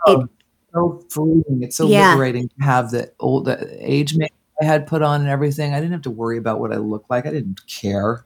oh, 0.07 0.23
it, 0.23 0.31
so 0.73 1.05
freeing. 1.11 1.63
It's 1.63 1.77
so 1.77 1.87
yeah. 1.87 2.11
liberating 2.11 2.49
to 2.49 2.65
have 2.65 2.91
the 2.91 3.13
old 3.21 3.47
the 3.47 3.77
age 3.81 4.17
make 4.17 4.33
I 4.61 4.65
had 4.65 4.87
put 4.87 5.03
on 5.03 5.21
and 5.21 5.31
everything. 5.31 5.73
I 5.73 5.77
didn't 5.81 5.93
have 5.93 6.03
to 6.03 6.11
worry 6.11 6.37
about 6.37 6.61
what 6.61 6.73
I 6.73 6.77
looked 6.77 7.11
like. 7.11 7.27
I 7.27 7.31
didn't 7.31 7.67
care. 7.67 8.25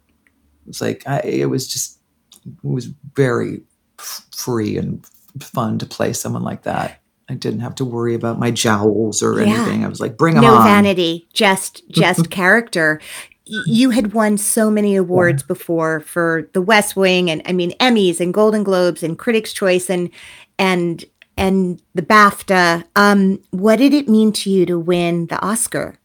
It 0.65 0.69
was 0.69 0.81
like 0.81 1.07
I, 1.07 1.21
it 1.21 1.51
was 1.51 1.69
just 1.69 1.99
it 2.47 2.53
was 2.63 2.87
very 3.15 3.63
free 3.99 4.77
and 4.77 5.05
fun 5.41 5.79
to 5.79 5.87
play 5.87 6.13
someone 6.13 6.43
like 6.43 6.63
that. 6.63 7.01
I 7.29 7.35
didn't 7.35 7.61
have 7.61 7.75
to 7.77 7.85
worry 7.85 8.15
about 8.15 8.39
my 8.39 8.51
jowls 8.51 9.23
or 9.23 9.41
yeah. 9.41 9.49
anything. 9.49 9.85
I 9.85 9.89
was 9.89 10.01
like, 10.01 10.17
bring 10.17 10.35
them 10.35 10.45
no 10.45 10.55
on. 10.55 10.65
vanity, 10.65 11.29
just 11.33 11.89
just 11.91 12.31
character. 12.31 13.01
You 13.45 13.91
had 13.91 14.13
won 14.13 14.39
so 14.39 14.71
many 14.71 14.95
awards 14.95 15.43
yeah. 15.43 15.49
before 15.49 16.01
for 16.01 16.49
The 16.53 16.63
West 16.63 16.95
Wing, 16.97 17.31
and 17.31 17.43
I 17.45 17.53
mean 17.53 17.73
Emmys 17.79 18.21
and 18.21 18.33
Golden 18.33 18.63
Globes 18.63 19.03
and 19.03 19.19
Critics' 19.19 19.53
Choice 19.53 19.91
and 19.91 20.11
and 20.59 21.05
and 21.37 21.83
the 21.95 22.03
BAFTA. 22.03 22.85
Um, 22.95 23.41
what 23.51 23.77
did 23.77 23.95
it 23.95 24.09
mean 24.09 24.33
to 24.33 24.51
you 24.51 24.67
to 24.67 24.79
win 24.79 25.27
the 25.27 25.41
Oscar? 25.41 25.99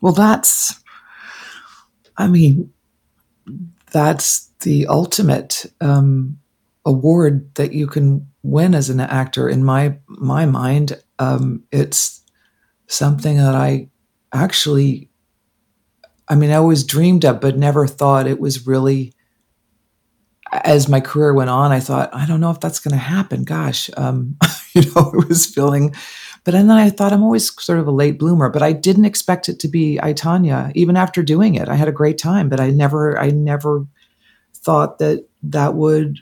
Well, 0.00 0.12
that's, 0.12 0.82
I 2.16 2.26
mean, 2.26 2.72
that's 3.92 4.50
the 4.62 4.86
ultimate 4.88 5.66
um, 5.80 6.38
award 6.84 7.54
that 7.54 7.72
you 7.72 7.86
can 7.86 8.26
win 8.42 8.74
as 8.74 8.90
an 8.90 8.98
actor. 8.98 9.48
In 9.48 9.62
my 9.64 9.96
my 10.08 10.46
mind, 10.46 11.00
um, 11.18 11.62
it's 11.70 12.22
something 12.88 13.36
that 13.36 13.54
I 13.54 13.88
actually, 14.32 15.10
I 16.28 16.34
mean, 16.34 16.50
I 16.50 16.54
always 16.54 16.84
dreamed 16.84 17.24
of, 17.24 17.40
but 17.40 17.56
never 17.56 17.86
thought 17.86 18.26
it 18.26 18.40
was 18.40 18.66
really. 18.66 19.12
As 20.64 20.86
my 20.86 21.00
career 21.00 21.32
went 21.32 21.48
on, 21.48 21.72
I 21.72 21.80
thought, 21.80 22.14
I 22.14 22.26
don't 22.26 22.40
know 22.40 22.50
if 22.50 22.60
that's 22.60 22.78
going 22.78 22.92
to 22.92 22.98
happen. 22.98 23.42
Gosh, 23.42 23.88
um, 23.96 24.36
you 24.74 24.82
know, 24.82 25.10
I 25.14 25.26
was 25.26 25.46
feeling, 25.46 25.94
but 26.44 26.54
and 26.54 26.68
then 26.68 26.76
I 26.76 26.90
thought 26.90 27.12
I'm 27.14 27.22
always 27.22 27.50
sort 27.62 27.78
of 27.78 27.86
a 27.86 27.92
late 27.92 28.18
bloomer. 28.18 28.50
But 28.50 28.62
I 28.62 28.72
didn't 28.72 29.06
expect 29.06 29.48
it 29.48 29.58
to 29.60 29.68
be 29.68 29.98
I, 30.02 30.12
Tonya. 30.12 30.70
Even 30.74 30.96
after 30.96 31.22
doing 31.22 31.54
it, 31.54 31.70
I 31.70 31.74
had 31.74 31.88
a 31.88 31.92
great 31.92 32.18
time, 32.18 32.50
but 32.50 32.60
I 32.60 32.68
never, 32.68 33.18
I 33.18 33.30
never 33.30 33.86
thought 34.54 34.98
that 34.98 35.26
that 35.42 35.74
would 35.74 36.18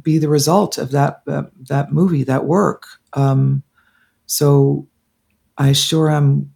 be 0.00 0.18
the 0.18 0.28
result 0.28 0.78
of 0.78 0.90
that 0.90 1.22
uh, 1.26 1.44
that 1.68 1.92
movie, 1.92 2.24
that 2.24 2.46
work. 2.46 2.86
Um, 3.12 3.62
so 4.26 4.88
I 5.56 5.72
sure 5.72 6.10
am. 6.10 6.52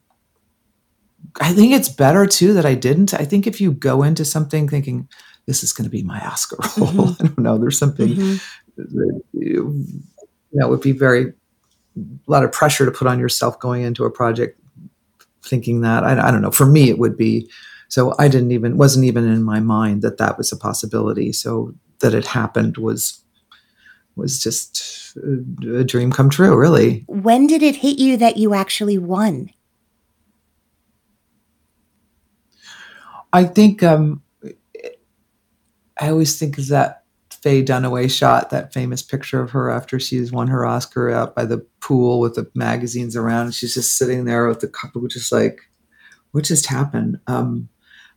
I 1.40 1.52
think 1.52 1.72
it's 1.72 1.88
better 1.88 2.26
too 2.26 2.54
that 2.54 2.66
I 2.66 2.74
didn't. 2.74 3.14
I 3.14 3.24
think 3.24 3.46
if 3.46 3.60
you 3.60 3.72
go 3.72 4.02
into 4.02 4.24
something 4.24 4.68
thinking 4.68 5.08
this 5.46 5.62
is 5.62 5.72
going 5.72 5.84
to 5.84 5.90
be 5.90 6.02
my 6.02 6.20
Oscar 6.24 6.56
role, 6.78 6.88
mm-hmm. 6.92 7.22
I 7.22 7.26
don't 7.26 7.38
know. 7.38 7.58
There's 7.58 7.78
something 7.78 8.08
mm-hmm. 8.08 8.36
that, 8.76 9.22
you 9.32 9.86
know, 10.52 10.68
would 10.68 10.80
be 10.80 10.92
very 10.92 11.32
a 11.96 12.02
lot 12.26 12.44
of 12.44 12.52
pressure 12.52 12.84
to 12.84 12.90
put 12.90 13.08
on 13.08 13.18
yourself 13.18 13.58
going 13.58 13.82
into 13.82 14.04
a 14.04 14.10
project 14.10 14.60
thinking 15.42 15.80
that. 15.82 16.04
I, 16.04 16.28
I 16.28 16.30
don't 16.30 16.42
know. 16.42 16.50
For 16.50 16.66
me, 16.66 16.88
it 16.88 16.98
would 16.98 17.16
be. 17.16 17.48
So 17.88 18.14
I 18.18 18.28
didn't 18.28 18.50
even 18.52 18.76
wasn't 18.76 19.04
even 19.04 19.28
in 19.28 19.42
my 19.42 19.60
mind 19.60 20.02
that 20.02 20.18
that 20.18 20.38
was 20.38 20.50
a 20.50 20.56
possibility. 20.56 21.32
So 21.32 21.74
that 22.00 22.14
it 22.14 22.26
happened 22.26 22.76
was 22.76 23.20
was 24.16 24.42
just 24.42 25.16
a, 25.16 25.78
a 25.78 25.84
dream 25.84 26.12
come 26.12 26.30
true, 26.30 26.56
really. 26.56 27.04
When 27.08 27.46
did 27.46 27.62
it 27.62 27.76
hit 27.76 27.98
you 27.98 28.16
that 28.18 28.36
you 28.36 28.54
actually 28.54 28.98
won? 28.98 29.50
I 33.34 33.44
think 33.44 33.82
um, 33.82 34.22
I 36.00 36.08
always 36.08 36.38
think 36.38 36.56
of 36.56 36.68
that 36.68 37.02
Faye 37.42 37.64
Dunaway 37.64 38.08
shot, 38.08 38.50
that 38.50 38.72
famous 38.72 39.02
picture 39.02 39.42
of 39.42 39.50
her 39.50 39.70
after 39.70 39.98
she's 39.98 40.30
won 40.30 40.46
her 40.46 40.64
Oscar 40.64 41.10
out 41.10 41.34
by 41.34 41.44
the 41.44 41.58
pool 41.80 42.20
with 42.20 42.36
the 42.36 42.48
magazines 42.54 43.16
around. 43.16 43.52
She's 43.52 43.74
just 43.74 43.98
sitting 43.98 44.24
there 44.24 44.46
with 44.46 44.60
the 44.60 44.68
couple, 44.68 45.06
just 45.08 45.32
like, 45.32 45.62
what 46.30 46.44
just 46.44 46.66
happened? 46.66 47.18
Um, 47.26 47.68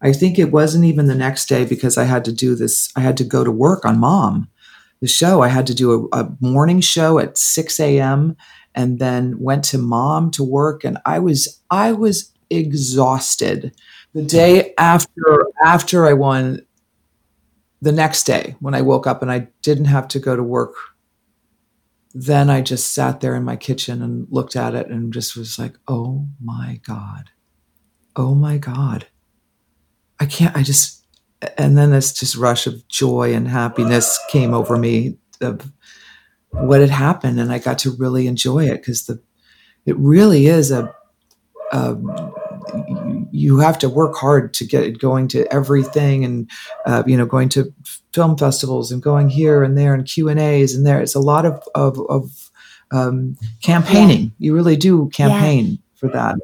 I 0.04 0.14
think 0.14 0.38
it 0.38 0.52
wasn't 0.52 0.86
even 0.86 1.08
the 1.08 1.16
next 1.16 1.50
day 1.50 1.66
because 1.66 1.98
I 1.98 2.04
had 2.04 2.24
to 2.26 2.32
do 2.32 2.54
this. 2.54 2.92
I 2.96 3.00
had 3.00 3.18
to 3.18 3.24
go 3.24 3.44
to 3.44 3.52
work 3.52 3.86
on 3.86 4.00
Mom, 4.00 4.50
the 5.02 5.08
show. 5.08 5.42
I 5.42 5.48
had 5.48 5.66
to 5.68 5.74
do 5.74 6.10
a, 6.14 6.20
a 6.22 6.30
morning 6.40 6.80
show 6.80 7.18
at 7.18 7.40
6 7.40 7.80
a.m. 7.80 8.38
and 8.76 9.00
then 9.00 9.40
went 9.40 9.64
to 9.66 9.80
mom 9.80 10.30
to 10.32 10.44
work. 10.44 10.84
And 10.84 11.00
I 11.08 11.18
was, 11.18 11.60
I 11.72 11.92
was 11.92 12.32
exhausted. 12.52 13.74
The 14.18 14.24
day 14.24 14.74
after, 14.80 15.46
after 15.64 16.08
I 16.08 16.14
won, 16.14 16.66
the 17.84 17.92
next 17.92 18.24
day 18.24 18.56
when 18.60 18.74
I 18.74 18.82
woke 18.82 19.06
up 19.06 19.22
and 19.22 19.32
I 19.32 19.50
didn't 19.62 19.86
have 19.86 20.08
to 20.08 20.20
go 20.20 20.36
to 20.36 20.42
work, 20.42 20.74
then 22.16 22.50
I 22.50 22.62
just 22.62 22.96
sat 22.96 23.22
there 23.22 23.36
in 23.36 23.44
my 23.44 23.56
kitchen 23.56 24.02
and 24.02 24.26
looked 24.32 24.56
at 24.56 24.74
it 24.74 24.88
and 24.88 25.14
just 25.14 25.38
was 25.38 25.60
like, 25.60 25.76
oh 25.88 26.26
my 26.44 26.82
God. 26.84 27.30
Oh 28.16 28.34
my 28.34 28.58
God. 28.58 29.06
I 30.20 30.26
can't, 30.26 30.58
I 30.58 30.64
just, 30.64 31.06
and 31.56 31.78
then 31.78 31.92
this 31.92 32.12
just 32.12 32.36
rush 32.36 32.66
of 32.66 32.88
joy 32.88 33.36
and 33.36 33.48
happiness 33.48 34.20
came 34.32 34.52
over 34.52 34.80
me 34.80 35.20
of 35.42 35.72
what 36.50 36.82
had 36.82 36.90
happened 36.90 37.40
and 37.40 37.52
i 37.52 37.60
got 37.60 37.78
to 37.78 37.96
really 38.00 38.26
enjoy 38.26 38.66
it 38.66 38.82
because 38.82 39.06
the 39.06 39.22
it 39.86 39.96
really 39.98 40.48
is 40.48 40.72
a, 40.72 40.92
a, 41.72 41.96
you 43.32 43.60
have 43.60 43.78
to 43.80 43.90
work 43.90 44.16
hard 44.16 44.54
to 44.54 44.66
get 44.66 44.84
it 44.84 45.00
going 45.00 45.28
to 45.28 45.52
everything 45.54 46.24
and 46.24 46.50
uh, 46.86 47.04
you 47.06 47.18
know 47.18 47.26
going 47.26 47.50
to 47.50 47.74
film 48.14 48.38
festivals 48.38 48.92
and 48.92 49.02
going 49.02 49.30
here 49.30 49.64
and 49.64 49.78
there 49.78 49.94
and 49.94 50.06
q 50.06 50.30
and 50.30 50.40
a's 50.40 50.74
and 50.74 50.86
there 50.86 51.02
it's 51.02 51.16
a 51.16 51.20
lot 51.20 51.46
of 51.46 51.62
of, 51.76 52.00
of 52.10 52.52
um, 52.92 53.38
campaigning 53.62 54.22
yeah. 54.22 54.30
you 54.40 54.56
really 54.56 54.76
do 54.76 55.10
campaign 55.10 55.66
yeah. 55.66 55.78
for 55.96 56.10
that 56.10 56.36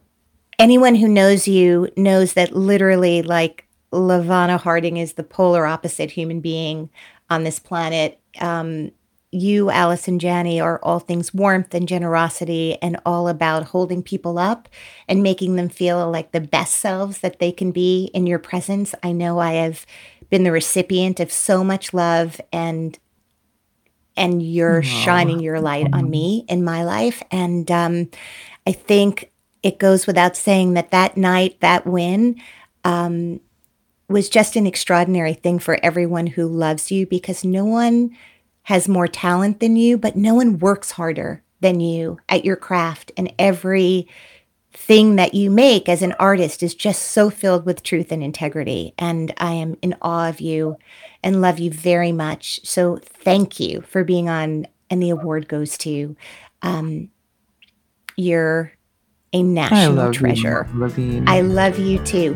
anyone 0.59 0.95
who 0.95 1.07
knows 1.07 1.47
you 1.47 1.89
knows 1.95 2.33
that 2.33 2.55
literally 2.55 3.21
like 3.21 3.67
LaVona 3.93 4.59
Harding 4.59 4.97
is 4.97 5.13
the 5.13 5.23
polar 5.23 5.65
opposite 5.65 6.09
human 6.11 6.41
being 6.41 6.89
on 7.29 7.43
this 7.43 7.59
planet. 7.59 8.19
Um, 8.39 8.91
you, 9.33 9.69
Allison 9.69 10.19
Janney, 10.19 10.61
are 10.61 10.79
all 10.83 10.99
things 10.99 11.33
warmth 11.33 11.73
and 11.73 11.87
generosity 11.87 12.77
and 12.81 12.97
all 13.05 13.27
about 13.27 13.63
holding 13.65 14.03
people 14.03 14.37
up 14.37 14.69
and 15.07 15.23
making 15.23 15.55
them 15.55 15.69
feel 15.69 16.09
like 16.09 16.31
the 16.31 16.41
best 16.41 16.77
selves 16.77 17.19
that 17.19 17.39
they 17.39 17.51
can 17.51 17.71
be 17.71 18.11
in 18.13 18.27
your 18.27 18.39
presence. 18.39 18.93
I 19.03 19.11
know 19.11 19.39
I 19.39 19.53
have 19.53 19.85
been 20.29 20.43
the 20.43 20.51
recipient 20.51 21.19
of 21.19 21.31
so 21.31 21.63
much 21.63 21.93
love 21.93 22.39
and 22.51 22.97
and 24.15 24.43
you're 24.43 24.81
Aww. 24.81 24.83
shining 24.83 25.39
your 25.39 25.59
light 25.59 25.87
on 25.91 26.09
me 26.09 26.45
in 26.47 26.63
my 26.63 26.83
life 26.83 27.23
and 27.31 27.69
um, 27.71 28.09
I 28.67 28.71
think 28.71 29.31
it 29.63 29.79
goes 29.79 30.05
without 30.05 30.35
saying 30.35 30.73
that 30.73 30.91
that 30.91 31.17
night 31.17 31.59
that 31.61 31.87
win 31.87 32.39
um, 32.83 33.39
was 34.09 34.29
just 34.29 34.55
an 34.55 34.67
extraordinary 34.67 35.33
thing 35.33 35.57
for 35.59 35.79
everyone 35.83 36.27
who 36.27 36.47
loves 36.47 36.91
you 36.91 37.07
because 37.07 37.43
no 37.43 37.65
one 37.65 38.15
has 38.63 38.87
more 38.87 39.07
talent 39.07 39.59
than 39.59 39.75
you, 39.75 39.97
but 39.97 40.15
no 40.15 40.33
one 40.33 40.59
works 40.59 40.91
harder 40.91 41.43
than 41.59 41.79
you 41.79 42.19
at 42.29 42.45
your 42.45 42.55
craft. 42.55 43.11
And 43.17 43.33
every 43.37 44.07
thing 44.73 45.17
that 45.17 45.33
you 45.33 45.51
make 45.51 45.87
as 45.87 46.01
an 46.01 46.13
artist 46.13 46.63
is 46.63 46.73
just 46.73 47.03
so 47.03 47.29
filled 47.29 47.65
with 47.65 47.83
truth 47.83 48.11
and 48.11 48.23
integrity. 48.23 48.93
And 48.97 49.33
I 49.37 49.53
am 49.53 49.77
in 49.81 49.95
awe 50.01 50.29
of 50.29 50.41
you 50.41 50.77
and 51.23 51.41
love 51.41 51.59
you 51.59 51.71
very 51.71 52.11
much. 52.11 52.59
So 52.63 52.99
thank 53.03 53.59
you 53.59 53.81
for 53.81 54.03
being 54.03 54.29
on. 54.29 54.67
And 54.89 55.01
the 55.01 55.09
award 55.09 55.47
goes 55.47 55.77
to 55.79 56.15
um, 56.61 57.09
you're 58.15 58.73
a 59.31 59.41
national 59.41 60.13
treasure. 60.13 60.67
You, 60.97 61.23
I 61.27 61.41
love 61.41 61.79
you 61.79 61.99
too. 62.03 62.35